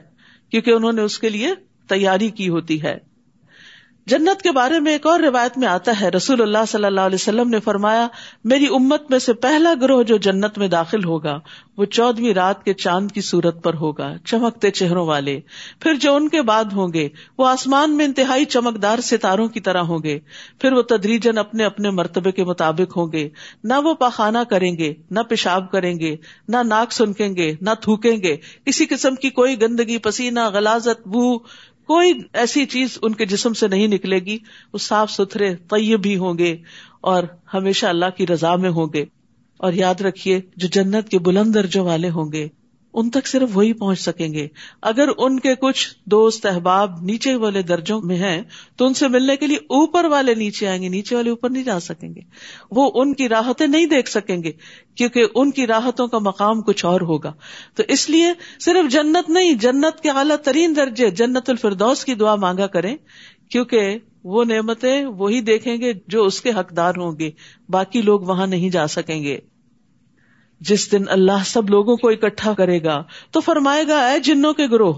کیونکہ 0.50 0.72
انہوں 0.72 0.92
نے 0.92 1.02
اس 1.02 1.20
کے 1.20 1.30
لیے 1.30 1.48
تیاری 1.88 2.30
کی 2.30 2.50
ہوتی 2.50 2.84
ہے۔ 2.84 3.11
جنت 4.12 4.42
کے 4.42 4.52
بارے 4.52 4.80
میں 4.80 4.92
ایک 4.92 5.08
اور 5.08 5.20
روایت 5.20 5.58
میں 5.58 5.68
آتا 5.68 6.02
ہے۔ 6.02 6.10
رسول 6.10 6.42
اللہ 6.42 6.66
صلی 6.68 6.86
اللہ 6.86 7.02
علیہ 7.02 7.16
وسلم 7.16 7.50
نے 7.50 7.60
فرمایا، 7.60 8.08
میری 8.44 8.66
امت 8.66 9.12
میں 9.12 9.20
سے 9.20 9.34
پہلا 9.34 9.74
گروہ 9.82 10.04
جو 10.04 10.18
جنت 10.18 10.58
میں 10.58 10.68
داخل 10.68 11.04
ہوگا، 11.04 11.40
وہ 11.78 11.86
چودہویں 11.86 12.34
رات 12.34 12.64
کے 12.64 12.74
چاند 12.74 13.12
کی 13.12 13.22
صورت 13.22 13.64
پر 13.64 13.74
ہوگا، 13.74 14.18
چمکتے 14.26 14.72
چہروں 14.72 15.08
والے۔ 15.08 15.40
پھر 15.80 15.94
جو 15.94 16.16
ان 16.16 16.30
کے 16.30 16.42
بعد 16.42 16.64
ہوں 16.64 16.94
گے، 16.94 17.10
وہ 17.38 17.48
آسمان 17.48 17.98
میں 17.98 18.06
انتہائی 18.06 18.46
چمکدار 18.46 19.00
ستاروں 19.00 19.48
کی 19.48 19.60
طرح 19.60 19.82
ہوں 19.82 20.00
گے۔ 20.04 20.20
پھر 20.60 20.74
وہ 20.74 20.82
تدریجن 20.82 21.38
اپنے 21.38 21.66
اپنے 21.66 21.90
مرتبے 21.90 22.32
کے 22.32 22.44
مطابق 22.44 22.98
ہوں 22.98 23.12
گے۔ 23.12 23.30
نہ 23.64 23.74
وہ 23.74 23.94
پاخانہ 23.94 24.38
کریں 24.50 24.78
گے، 24.78 24.94
نہ 25.12 25.20
پیشاب 25.20 25.72
کریں 25.72 26.00
گے، 26.00 26.16
نہ 26.48 26.58
ناک 26.58 26.92
سنکیں 26.92 27.36
گے، 27.36 27.56
نہ 27.62 27.70
تھوکیں 27.82 28.18
گے۔ 28.18 28.38
کسی 28.66 28.86
قسم 28.86 29.16
کی 29.16 29.30
کوئی 29.30 29.62
گندگی، 29.62 29.98
پسینہ، 29.98 30.50
غلازت، 30.50 31.08
بو 31.08 31.38
کوئی 31.92 32.14
ایسی 32.34 32.66
چیز 32.66 32.98
ان 33.02 33.16
کے 33.16 33.26
جسم 33.26 33.54
سے 33.54 33.68
نہیں 33.68 33.88
نکلے 33.88 34.20
گی، 34.20 34.38
وہ 34.74 34.78
صاف 34.78 35.12
ستھرے، 35.12 35.56
طیب 35.56 36.02
بھی 36.02 36.18
ہوں 36.18 36.38
گے 36.38 36.58
اور 37.02 37.24
ہمیشہ 37.54 37.86
اللہ 37.86 38.06
کی 38.18 38.28
رضا 38.28 38.56
میں 38.56 38.70
ہوں 38.70 38.88
گے۔ 38.94 39.06
اور 39.58 39.74
یاد 39.74 40.02
رکھیے، 40.02 40.42
جو 40.56 40.68
جنت 40.68 41.10
کے 41.10 41.20
بلند 41.20 41.56
درجوں 41.56 41.86
والے 41.86 42.10
ہوں 42.10 42.32
گے 42.32 42.48
ان 42.94 43.10
تک 43.10 43.28
صرف 43.28 43.50
وہی 43.54 43.74
پہنچ 43.74 44.00
سکیں 44.00 44.34
گے۔ 44.34 44.48
اگر 44.82 45.08
ان 45.18 45.40
کے 45.40 45.56
کچھ 45.56 45.88
دوست 46.06 46.46
احباب 46.46 47.02
نیچے 47.02 47.36
والے 47.36 47.62
درجوں 47.62 48.02
میں 48.02 48.16
ہیں، 48.16 48.42
تو 48.76 48.86
ان 48.86 48.94
سے 48.94 49.08
ملنے 49.08 49.36
کے 49.36 49.48
لیے 49.48 49.58
اوپر 49.58 50.06
والے 50.06 50.36
نیچے 50.36 50.68
آئیں 50.68 50.82
گے، 50.82 50.90
نیچے 50.90 51.16
والے 51.16 51.30
اوپر 51.30 51.50
نہیں 51.50 51.64
جا 51.64 51.80
سکیں 51.80 52.16
گے۔ 52.16 52.22
وہ 52.72 52.92
ان 52.96 53.14
کی 53.14 53.30
راحتیں 53.30 53.68
نہیں 53.68 53.86
دیکھ 53.86 54.10
سکیں 54.10 54.44
گے، 54.44 54.52
کیونکہ 54.96 55.26
ان 55.36 55.52
کی 55.52 55.68
راحتوں 55.68 56.08
کا 56.08 56.18
مقام 56.20 56.62
کچھ 56.62 56.86
اور 56.86 57.02
ہوگا۔ 57.02 57.34
تو 57.76 57.84
اس 57.88 58.10
لیے 58.10 58.34
صرف 58.60 58.92
جنت 58.92 59.30
نہیں، 59.30 59.54
جنت 59.54 60.02
کے 60.02 60.10
اعلیٰ 60.10 60.36
ترین 60.36 60.76
درجے 60.76 61.10
جنت 61.10 61.50
الفردوس 61.50 62.06
کی 62.06 62.16
دعا 62.16 62.36
مانگا 62.36 62.68
کریں، 62.68 62.98
کیونکہ 63.50 63.98
وہ 64.24 64.44
نعمتیں 64.44 65.06
وہی 65.06 65.42
دیکھیں 65.42 65.78
گے 65.78 65.94
جو 66.08 66.26
اس 66.26 66.42
کے 66.42 66.50
حقدار 66.50 66.94
ہوں 66.98 67.20
گے، 67.20 67.32
باقی 67.70 68.02
لوگ 68.02 68.20
وہاں 68.20 68.48
نہیں 68.48 68.70
جا 68.70 68.88
سکیں 68.88 69.24
گے۔ 69.24 69.40
جس 70.62 70.92
دن 70.92 71.04
اللہ 71.08 71.44
سب 71.46 71.70
لوگوں 71.70 71.98
کو 71.98 72.10
اکٹھا 72.10 72.54
کرے 72.54 72.84
گا 72.84 73.04
تو 73.32 73.40
فرمائے 73.40 73.88
گا، 73.88 74.08
اے 74.08 74.20
جنوں 74.20 74.54
کے 74.54 74.68
گروہ، 74.68 74.94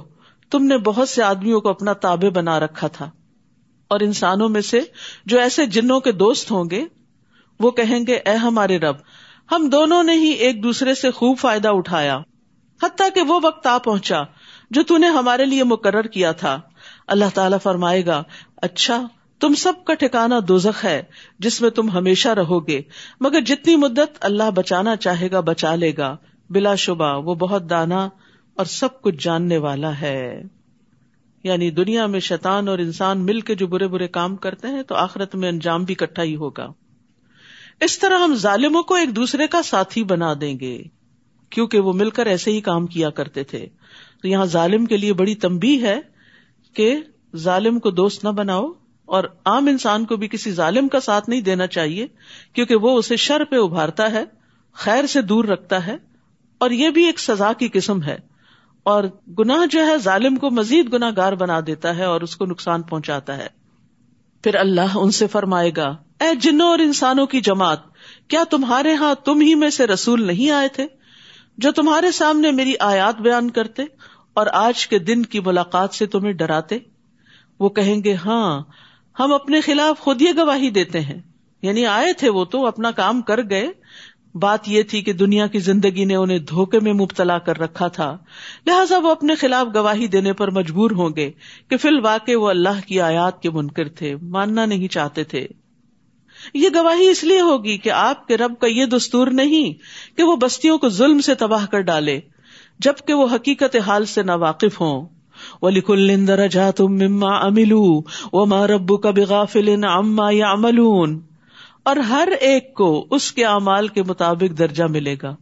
تم 0.51 0.65
نے 0.65 0.77
بہت 0.77 1.09
سے 1.09 1.23
آدمیوں 1.23 1.61
کو 1.61 1.69
اپنا 1.69 1.93
تابے 1.93 2.29
بنا 2.29 2.59
رکھا 2.59 2.87
تھا۔ 2.87 3.11
اور 3.87 3.99
انسانوں 3.99 4.49
میں 4.49 4.61
سے 4.61 4.81
جو 5.25 5.39
ایسے 5.39 5.65
جنوں 5.65 5.99
کے 5.99 6.11
دوست 6.11 6.51
ہوں 6.51 6.69
گے، 6.71 6.85
وہ 7.59 7.71
کہیں 7.71 7.99
گے، 8.07 8.15
اے 8.15 8.35
ہمارے 8.35 8.79
رب، 8.79 8.95
ہم 9.51 9.69
دونوں 9.69 10.03
نے 10.03 10.13
ہی 10.13 10.29
ایک 10.29 10.63
دوسرے 10.63 10.95
سے 10.95 11.11
خوب 11.11 11.37
فائدہ 11.37 11.67
اٹھایا۔ 11.67 12.19
حتیٰ 12.83 13.07
کہ 13.15 13.21
وہ 13.21 13.39
وقت 13.43 13.67
آ 13.67 13.77
پہنچا 13.77 14.23
جو 14.71 14.83
تون 14.83 15.01
نے 15.01 15.07
ہمارے 15.07 15.45
لیے 15.45 15.63
مقرر 15.63 16.01
کیا 16.01 16.31
تھا۔ 16.31 16.61
اللہ 17.07 17.25
تعالیٰ 17.33 17.57
فرمائے 17.63 18.05
گا 18.05 18.23
اچھا 18.57 19.07
تم 19.43 19.53
سب 19.53 19.73
کا 19.85 19.93
ٹھکانا 19.93 20.39
دوزخ 20.47 20.85
ہے، 20.85 21.03
جس 21.39 21.61
میں 21.61 21.69
تم 21.69 21.89
ہمیشہ 21.89 22.29
رہو 22.29 22.67
گے۔ 22.67 22.81
مگر 23.19 23.41
جتنی 23.41 23.75
مدت 23.75 24.17
اللہ 24.21 24.51
بچانا 24.55 24.95
چاہے 24.95 25.31
گا، 25.31 25.39
بچا 25.39 25.75
لے 25.75 25.91
گا۔ 25.97 26.17
بلا 26.49 26.75
شبہ، 26.75 27.17
وہ 27.17 27.35
بہت 27.35 27.69
دانا 27.69 28.09
اور 28.55 28.65
سب 28.65 29.01
کچھ 29.01 29.15
جاننے 29.19 29.57
والا 29.57 30.01
ہے۔ 30.01 30.43
یعنی 31.43 31.69
دنیا 31.69 32.05
میں 32.05 32.19
شیطان 32.19 32.67
اور 32.67 32.79
انسان 32.79 33.25
مل 33.25 33.39
کے 33.39 33.55
جو 33.55 33.67
برے 33.67 33.87
برے 33.87 34.07
کام 34.07 34.35
کرتے 34.35 34.67
ہیں، 34.67 34.83
تو 34.83 34.95
آخرت 34.95 35.35
میں 35.35 35.49
انجام 35.49 35.83
بھی 35.83 35.95
کٹھا 35.95 36.23
ہی 36.23 36.35
ہوگا۔ 36.35 36.73
اس 37.81 37.99
طرح 37.99 38.17
ہم 38.17 38.35
ظالموں 38.35 38.83
کو 38.83 38.95
ایک 38.95 39.15
دوسرے 39.15 39.47
کا 39.47 39.61
ساتھی 39.61 40.03
بنا 40.03 40.33
دیں 40.41 40.59
گے۔ 40.59 40.83
کیونکہ 41.49 41.79
وہ 41.79 41.93
مل 41.93 42.09
کر 42.09 42.25
ایسے 42.25 42.51
ہی 42.51 42.61
کام 42.61 42.87
کیا 42.87 43.09
کرتے 43.09 43.43
تھے۔ 43.43 43.67
تو 44.21 44.27
یہاں 44.27 44.45
ظالم 44.45 44.85
کے 44.85 44.97
لیے 44.97 45.13
بڑی 45.13 45.35
تمبی 45.35 45.81
ہے 45.81 45.99
کہ 46.73 46.95
ظالم 47.35 47.79
کو 47.79 47.91
دوست 47.91 48.23
نہ 48.23 48.29
بناؤ۔ 48.29 48.71
اور 49.13 49.23
عام 49.45 49.67
انسان 49.67 50.05
کو 50.05 50.15
بھی 50.15 50.27
کسی 50.27 50.51
ظالم 50.51 50.87
کا 50.87 50.99
ساتھ 50.99 51.29
نہیں 51.29 51.41
دینا 51.41 51.67
چاہیے، 51.67 52.07
کیونکہ 52.53 52.75
وہ 52.75 52.97
اسے 52.97 53.15
شر 53.15 53.43
پہ 53.43 53.55
ابھارتا 53.55 54.11
ہے، 54.11 54.23
خیر 54.73 55.05
سے 55.05 55.21
دور 55.21 55.45
رکھتا 55.45 55.85
ہے، 55.87 55.95
اور 56.57 56.71
یہ 56.71 56.89
بھی 56.89 57.05
ایک 57.05 57.19
سزا 57.19 57.53
کی 57.53 57.67
قسم 57.73 58.03
ہے۔ 58.03 58.17
اور 58.83 59.03
گناہ 59.39 59.65
جو 59.65 59.85
ہے، 59.87 59.97
ظالم 59.97 60.35
کو 60.35 60.49
مزید 60.49 60.93
گنا 60.93 61.09
گار 61.17 61.33
بنا 61.33 61.59
دیتا 61.67 61.97
ہے 61.97 62.05
اور 62.05 62.21
اس 62.21 62.35
کو 62.35 62.45
نقصان 62.45 62.81
پہنچاتا 62.81 63.37
ہے۔ 63.37 63.47
پھر 64.43 64.55
اللہ 64.55 64.95
ان 64.95 65.11
سے 65.11 65.27
فرمائے 65.27 65.71
گا، 65.77 65.87
اے 66.19 66.35
جنوں 66.35 66.67
اور 66.67 66.79
انسانوں 66.79 67.25
کی 67.25 67.41
جماعت، 67.41 67.79
کیا 68.27 68.43
تمہارے 68.49 68.93
ہاں 68.93 69.13
تم 69.15 69.41
ہی 69.41 69.55
میں 69.55 69.69
سے 69.69 69.87
رسول 69.87 70.27
نہیں 70.27 70.51
آئے 70.51 70.67
تھے 70.67 70.87
جو 71.57 71.71
تمہارے 71.71 72.11
سامنے 72.11 72.51
میری 72.51 72.73
آیات 72.79 73.21
بیان 73.21 73.49
کرتے 73.49 73.83
اور 74.33 74.47
آج 74.53 74.87
کے 74.87 74.99
دن 74.99 75.23
کی 75.23 75.39
ملاقات 75.39 75.93
سے 75.93 76.05
تمہیں 76.05 76.33
ڈراتے؟ 76.33 76.77
وہ 77.59 77.69
کہیں 77.69 78.03
گے 78.03 78.15
ہاں 78.15 78.61
ہم 79.19 79.33
اپنے 79.33 79.61
خلاف 79.61 79.99
خود 79.99 80.21
یہ 80.21 80.29
گواہی 80.37 80.69
دیتے 80.69 80.99
ہیں۔ 80.99 81.19
یعنی 81.61 81.85
آئے 81.85 82.13
تھے 82.13 82.29
وہ 82.29 82.45
تو، 82.45 82.67
اپنا 82.67 82.91
کام 82.91 83.21
کر 83.21 83.39
گئے۔ 83.49 83.67
بات 84.35 84.69
یہ 84.69 84.83
تھی 84.83 85.01
کہ 85.01 85.13
دنیا 85.13 85.47
کی 85.47 85.59
زندگی 85.59 86.05
نے 86.05 86.15
انہیں 86.15 86.39
دھوکے 86.39 86.79
میں 86.79 86.93
مبتلا 86.93 87.37
کر 87.37 87.59
رکھا 87.59 87.87
تھا۔ 87.87 88.17
لہٰذا 88.67 88.97
وہ 88.97 89.11
اپنے 89.11 89.35
خلاف 89.35 89.67
گواہی 89.75 90.07
دینے 90.07 90.33
پر 90.33 90.51
مجبور 90.51 90.91
ہوں 90.91 91.09
گے 91.15 91.31
کہ 91.67 91.77
فی 91.77 91.87
الواقع 91.87 92.31
وہ 92.35 92.49
اللہ 92.49 92.87
کی 92.87 93.01
آیات 93.01 93.41
کے 93.41 93.49
منکر 93.49 93.89
تھے، 93.89 94.15
ماننا 94.15 94.65
نہیں 94.65 94.87
چاہتے 94.87 95.23
تھے۔ 95.23 95.47
یہ 96.53 96.69
گواہی 96.75 97.07
اس 97.07 97.23
لیے 97.23 97.41
ہوگی 97.41 97.77
کہ 97.77 97.89
آپ 97.89 98.27
کے 98.27 98.37
رب 98.37 98.59
کا 98.59 98.67
یہ 98.67 98.85
دستور 98.85 99.27
نہیں 99.27 99.73
کہ 100.17 100.23
وہ 100.23 100.35
بستیوں 100.35 100.77
کو 100.77 100.89
ظلم 100.89 101.19
سے 101.19 101.35
تباہ 101.35 101.65
کر 101.65 101.81
ڈالے، 101.81 102.19
جبکہ 102.79 103.13
وہ 103.13 103.27
حقیقت 103.35 103.75
حال 103.75 104.05
سے 104.05 104.23
نا 104.23 104.35
واقف 104.35 104.81
ہوں۔ 104.81 105.07
ولیکل 105.61 106.27
درجات 106.27 106.81
مما 106.81 107.35
املو 107.35 108.01
وما 108.33 108.67
ربک 108.67 109.07
بغافل 109.07 109.83
عما 109.83 110.31
یعملون 110.31 111.19
اور 111.83 111.95
ہر 111.95 112.29
ایک 112.39 112.73
کو 112.73 113.07
اس 113.11 113.31
کے 113.31 113.45
اعمال 113.45 113.87
کے 113.87 114.03
مطابق 114.03 114.57
درجہ 114.57 114.83
ملے 114.83 115.15
گا۔ 115.23 115.35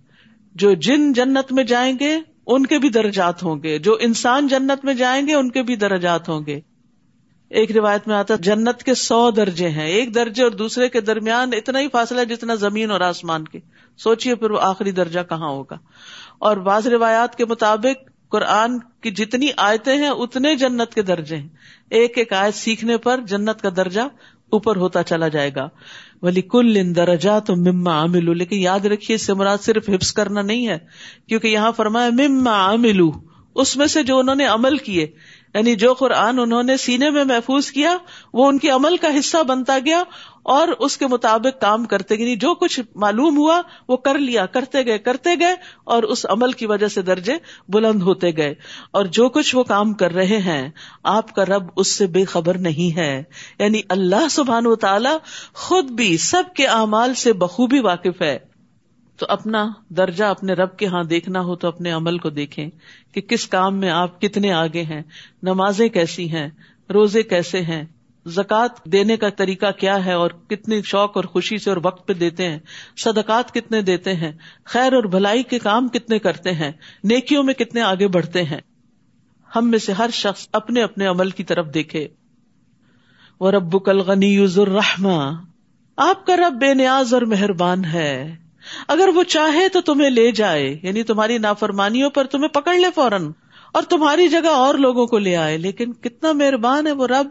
جو 0.55 0.73
جن 0.73 1.13
جنت 1.13 1.53
میں 1.53 1.63
جائیں 1.63 1.97
گے، 1.99 2.19
ان 2.47 2.65
کے 2.65 2.79
بھی 2.79 2.89
درجات 2.89 3.43
ہوں 3.43 3.63
گے۔ 3.63 3.79
جو 3.79 3.97
انسان 3.99 4.47
جنت 4.47 4.85
میں 4.85 4.93
جائیں 4.93 5.27
گے، 5.27 5.33
ان 5.33 5.51
کے 5.51 5.63
بھی 5.63 5.75
درجات 5.75 6.29
ہوں 6.29 6.45
گے۔ 6.45 6.59
ایک 7.49 7.71
روایت 7.71 8.07
میں 8.07 8.15
آتا 8.15 8.35
جنت 8.35 8.83
کے 8.83 8.93
سو 8.93 9.31
درجے 9.31 9.69
ہیں۔ 9.69 9.87
ایک 9.87 10.15
درجے 10.15 10.43
اور 10.43 10.51
دوسرے 10.51 10.89
کے 10.89 11.01
درمیان 11.01 11.49
اتنا 11.53 11.79
ہی 11.79 11.87
فاصلہ 11.91 12.21
جتنا 12.21 12.55
زمین 12.55 12.91
اور 12.91 13.01
آسمان 13.01 13.45
کے۔ 13.45 13.59
سوچیے 13.97 14.35
پھر 14.35 14.51
وہ 14.51 14.59
آخری 14.61 14.91
درجہ 14.91 15.19
کہاں 15.29 15.49
ہوگا۔ 15.49 15.77
اور 16.39 16.57
بعض 16.57 16.87
روایات 16.87 17.35
کے 17.35 17.45
مطابق 17.45 18.10
قرآن 18.31 18.79
کی 18.79 19.11
جتنی 19.11 19.47
آیتیں 19.57 19.97
ہیں 19.97 20.09
اتنے 20.09 20.55
جنت 20.55 20.93
کے 20.93 21.01
درجے 21.01 21.37
ہیں۔ 21.37 21.47
ایک 21.89 22.17
ایک 22.17 22.33
آیت 22.33 22.53
سیکھنے 22.53 22.97
پر 22.97 23.19
جنت 23.27 23.61
کا 23.61 23.69
درجہ 23.75 24.01
اوپر 24.49 24.75
ہوتا 24.75 25.03
چلا 25.03 25.27
جائے 25.27 25.51
گا۔ 25.55 25.69
ولی 26.21 26.41
کل 26.41 26.77
ان 26.77 26.93
تو 27.45 27.55
مما 27.55 27.91
عاملو 27.91 28.33
لیکن 28.33 28.57
یاد 28.57 28.79
رکھیے، 28.79 29.15
اس 29.15 29.25
سے 29.25 29.33
مراد 29.33 29.57
صرف 29.61 29.89
حفظ 29.89 30.13
کرنا 30.13 30.41
نہیں 30.41 30.67
ہے، 30.67 30.77
کیونکہ 31.27 31.47
یہاں 31.47 31.71
فرمایا 31.71 32.09
مما 32.09 32.51
عاملو 32.51 33.11
اس 33.55 33.77
میں 33.77 33.87
سے 33.87 34.03
جو 34.03 34.19
انہوں 34.19 34.35
نے 34.35 34.45
عمل 34.45 34.77
کیے 34.77 35.07
یعنی 35.53 35.75
جو 35.75 35.93
قرآن 35.93 36.39
انہوں 36.39 36.63
نے 36.63 36.77
سینے 36.77 37.09
میں 37.09 37.23
محفوظ 37.23 37.71
کیا، 37.71 37.97
وہ 38.33 38.47
ان 38.47 38.59
کے 38.59 38.69
عمل 38.69 38.97
کا 38.97 39.07
حصہ 39.19 39.43
بنتا 39.43 39.77
گیا 39.85 40.03
اور 40.43 40.67
اس 40.67 40.97
کے 40.97 41.07
مطابق 41.07 41.61
کام 41.61 41.85
کرتے 41.85 42.17
گئے۔ 42.17 42.25
یعنی 42.25 42.35
جو 42.35 42.55
کچھ 42.55 42.79
معلوم 42.95 43.37
ہوا، 43.37 43.61
وہ 43.89 43.97
کر 43.97 44.17
لیا، 44.17 44.45
کرتے 44.45 44.85
گئے 44.85 44.97
کرتے 44.97 45.29
گئے 45.39 45.55
اور 45.83 46.03
اس 46.03 46.25
عمل 46.29 46.51
کی 46.51 46.65
وجہ 46.65 46.87
سے 46.87 47.01
درجے 47.01 47.33
بلند 47.69 48.01
ہوتے 48.01 48.37
گئے۔ 48.37 48.53
اور 48.91 49.05
جو 49.05 49.29
کچھ 49.29 49.55
وہ 49.55 49.63
کام 49.63 49.93
کر 49.93 50.11
رہے 50.11 50.37
ہیں، 50.37 50.69
آپ 51.03 51.35
کا 51.35 51.45
رب 51.45 51.63
اس 51.75 51.91
سے 51.91 52.07
بے 52.07 52.25
خبر 52.25 52.57
نہیں 52.57 52.97
ہے۔ 52.97 53.23
یعنی 53.59 53.81
اللہ 53.89 54.27
سبحان 54.29 54.67
و 54.67 54.75
تعالی 54.75 55.17
خود 55.53 55.91
بھی 55.91 56.17
سب 56.17 56.43
کے 56.55 56.67
اعمال 56.67 57.13
سے 57.13 57.33
بخوبی 57.33 57.79
واقف 57.79 58.21
ہے۔ 58.21 58.50
تو 59.21 59.27
اپنا 59.29 59.71
درجہ 59.89 60.23
اپنے 60.23 60.53
رب 60.53 60.77
کے 60.77 60.85
ہاں 60.85 61.03
دیکھنا 61.03 61.41
ہو 61.41 61.55
تو 61.55 61.67
اپنے 61.67 61.91
عمل 61.91 62.17
کو 62.17 62.29
دیکھیں 62.29 62.69
کہ 63.13 63.21
کس 63.21 63.47
کام 63.47 63.77
میں 63.77 63.89
آپ 63.89 64.21
کتنے 64.21 64.53
آگے 64.53 64.83
ہیں، 64.83 65.01
نمازیں 65.43 65.89
کیسی 65.89 66.31
ہیں، 66.31 66.47
روزے 66.93 67.23
کیسے 67.23 67.61
ہیں، 67.61 67.83
زکوٰۃ 68.25 68.67
دینے 68.85 69.17
کا 69.17 69.29
طریقہ 69.29 69.71
کیا 69.71 70.05
ہے 70.05 70.13
اور 70.13 70.29
کتنی 70.29 70.81
شوق 70.81 71.17
اور 71.17 71.23
خوشی 71.23 71.57
سے 71.57 71.69
اور 71.69 71.77
وقت 71.83 72.07
پہ 72.07 72.13
دیتے 72.13 72.49
ہیں، 72.49 72.59
صدقات 72.97 73.53
کتنے 73.53 73.81
دیتے 73.81 74.13
ہیں، 74.13 74.31
خیر 74.63 74.93
اور 74.93 75.03
بھلائی 75.03 75.43
کے 75.43 75.59
کام 75.59 75.87
کتنے 75.87 76.19
کرتے 76.19 76.51
ہیں، 76.51 76.71
نیکیوں 77.03 77.43
میں 77.43 77.53
کتنے 77.53 77.81
آگے 77.81 78.07
بڑھتے 78.07 78.43
ہیں۔ 78.43 78.61
ہم 79.55 79.71
میں 79.71 79.79
سے 79.79 79.91
ہر 79.91 80.09
شخص 80.13 80.47
اپنے 80.53 80.83
اپنے 80.83 81.05
عمل 81.05 81.29
کی 81.29 81.43
طرف 81.43 81.73
دیکھے۔ 81.73 82.07
وہ 83.39 83.51
رب 83.51 83.85
کل 83.85 83.97
غنی 83.97 84.37
الرحمہ۔ 84.37 85.31
آپ 85.97 86.25
کا 86.25 86.35
رب 86.35 86.53
بے 86.53 86.73
نیاز 86.73 87.13
اور 87.13 87.21
مہربان 87.21 87.85
ہے۔ 87.85 88.35
اگر 88.87 89.09
وہ 89.15 89.23
چاہے 89.23 89.67
تو 89.69 89.81
تمہیں 89.81 90.09
لے 90.09 90.31
جائے 90.31 90.65
یعنی 90.83 91.03
تمہاری 91.03 91.37
نافرمانیوں 91.37 92.09
پر 92.09 92.27
تمہیں 92.27 92.49
پکڑ 92.49 92.75
لے 92.75 92.87
فوراً، 92.95 93.31
اور 93.71 93.83
تمہاری 93.83 94.27
جگہ 94.27 94.53
اور 94.55 94.75
لوگوں 94.77 95.05
کو 95.07 95.17
لے 95.19 95.35
آئے، 95.35 95.57
لیکن 95.57 95.93
کتنا 95.93 96.31
مہربان 96.33 96.87
ہے 96.87 96.91
وہ 96.91 97.07
رب 97.07 97.27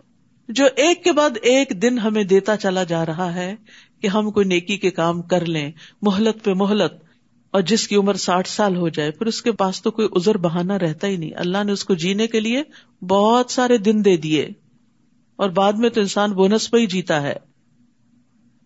جو 0.49 0.65
ایک 0.77 1.03
کے 1.05 1.13
بعد 1.13 1.37
ایک 1.43 1.71
دن 1.83 1.99
ہمیں 1.99 2.23
دیتا 2.25 2.57
چلا 2.57 2.83
جا 2.85 3.05
رہا 3.07 3.35
ہے 3.35 3.55
کہ 4.03 4.07
ہم 4.07 4.31
کوئی 4.31 4.47
نیکی 4.47 4.77
کے 4.77 4.91
کام 4.93 5.21
کر 5.23 5.45
لیں 5.47 5.71
محلت 6.03 6.43
پہ 6.45 6.53
محلت 6.55 6.95
اور 7.55 7.63
جس 7.63 7.87
کی 7.89 7.97
عمر 7.97 8.15
ساٹھ 8.15 8.49
سال 8.49 8.77
ہو 8.77 8.89
جائے، 8.89 9.11
پھر 9.11 9.27
اس 9.27 9.41
کے 9.43 9.53
پاس 9.53 9.83
تو 9.83 9.91
کوئی 9.91 10.09
ازر 10.13 10.37
بہانا 10.39 10.79
رہتا 10.79 11.07
ہی 11.07 11.17
نہیں۔ 11.17 11.31
اللہ 11.37 11.65
نے 11.65 11.73
اس 11.73 11.85
کو 11.85 11.95
جینے 11.97 12.27
کے 12.27 12.41
لیے 12.41 12.63
بہت 13.03 13.51
سارے 13.51 13.79
دن 13.79 14.05
دے 14.05 14.17
دیے، 14.17 14.49
اور 15.39 15.51
بعد 15.51 15.73
میں 15.73 15.91
تو 15.91 16.01
انسان 16.01 16.33
بونس 16.33 16.71
پہ 16.71 16.79
ہی 16.79 16.87
جیتا 16.87 17.21
ہے۔ 17.23 17.35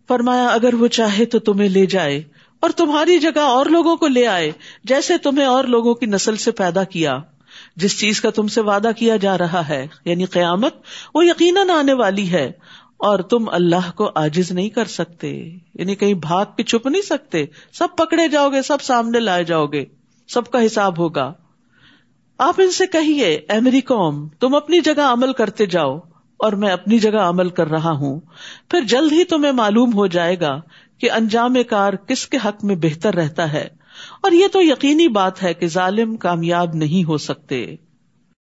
فرمایا، 0.09 0.47
اگر 0.47 0.75
وہ 0.75 0.87
چاہے 0.89 1.25
تو 1.25 1.39
تمہیں 1.41 1.69
لے 1.69 1.85
جائے۔ 1.87 2.23
اور 2.65 2.73
تمہاری 2.73 3.19
جگہ 3.19 3.41
اور 3.41 3.67
لوگوں 3.67 3.97
کو 3.97 4.07
لے 4.07 4.27
آئے 4.27 4.53
جیسے 4.85 5.19
تمہیں 5.19 5.47
اور 5.47 5.65
لوگوں 5.65 5.95
کی 5.95 6.07
نسل 6.07 6.37
سے 6.37 6.51
پیدا 6.51 6.85
کیا۔ 6.85 7.19
جس 7.77 8.01
چیز 8.01 8.21
کا 8.21 8.31
تم 8.31 8.47
سے 8.47 8.61
وعدہ 8.61 8.91
کیا 8.97 9.17
جا 9.17 9.39
رہا 9.39 9.69
ہے 9.69 9.87
یعنی 10.05 10.25
قیامت، 10.25 10.75
وہ 11.15 11.27
یقیناً 11.27 11.71
آنے 11.71 11.93
والی 11.93 12.33
ہے 12.33 12.53
اور 12.97 13.19
تم 13.19 13.49
اللہ 13.49 13.91
کو 13.95 14.11
آجز 14.15 14.53
نہیں 14.53 14.69
کر 14.69 14.85
سکتے 14.85 15.57
یعنی 15.75 15.95
کہیں 15.95 16.15
بھاگ 16.15 16.45
کے 16.57 16.63
چھپ 16.63 16.87
نہیں 16.87 17.03
سکتے۔ 17.03 17.45
سب 17.73 17.89
پکڑے 17.97 18.29
جاؤ 18.29 18.49
گے، 18.49 18.63
سب 18.63 18.83
سامنے 18.83 19.21
لائے 19.21 19.45
جاؤ 19.45 19.67
گے، 19.67 19.85
سب 20.29 20.47
کا 20.47 20.67
حساب 20.67 20.99
ہوگا۔ 20.99 21.33
آپ 22.39 22.55
ان 22.59 22.71
سے 22.71 22.87
کہیے، 22.87 23.27
اے 23.27 23.61
میری 23.61 23.81
قوم، 23.81 24.29
تم 24.29 24.55
اپنی 24.55 24.81
جگہ 24.81 25.03
عمل 25.03 25.33
کرتے 25.33 25.67
جاؤ 25.67 25.99
اور 26.37 26.53
میں 26.53 26.69
اپنی 26.69 26.99
جگہ 26.99 27.19
عمل 27.19 27.49
کر 27.49 27.67
رہا 27.67 27.91
ہوں۔ 27.91 28.21
پھر 28.71 28.81
جلد 28.81 29.13
ہی 29.13 29.25
تمہیں 29.25 29.53
معلوم 29.53 29.95
ہو 29.95 30.07
جائے 30.07 30.41
گا 30.41 30.61
کہ 30.99 31.11
انجام 31.11 31.55
کار 31.71 31.93
کس 31.93 32.27
کے 32.27 32.39
حق 32.45 32.65
میں 32.65 32.77
بہتر 32.77 33.15
رہتا 33.15 33.53
ہے۔ 33.53 33.69
اور 34.23 34.33
یہ 34.33 34.47
تو 34.53 34.63
یقینی 34.63 35.09
بات 35.09 35.43
ہے 35.43 35.55
کہ 35.55 35.67
ظالم 35.67 36.17
کامیاب 36.17 36.75
نہیں 36.75 37.09
ہو 37.09 37.19
سکتے۔ 37.19 37.77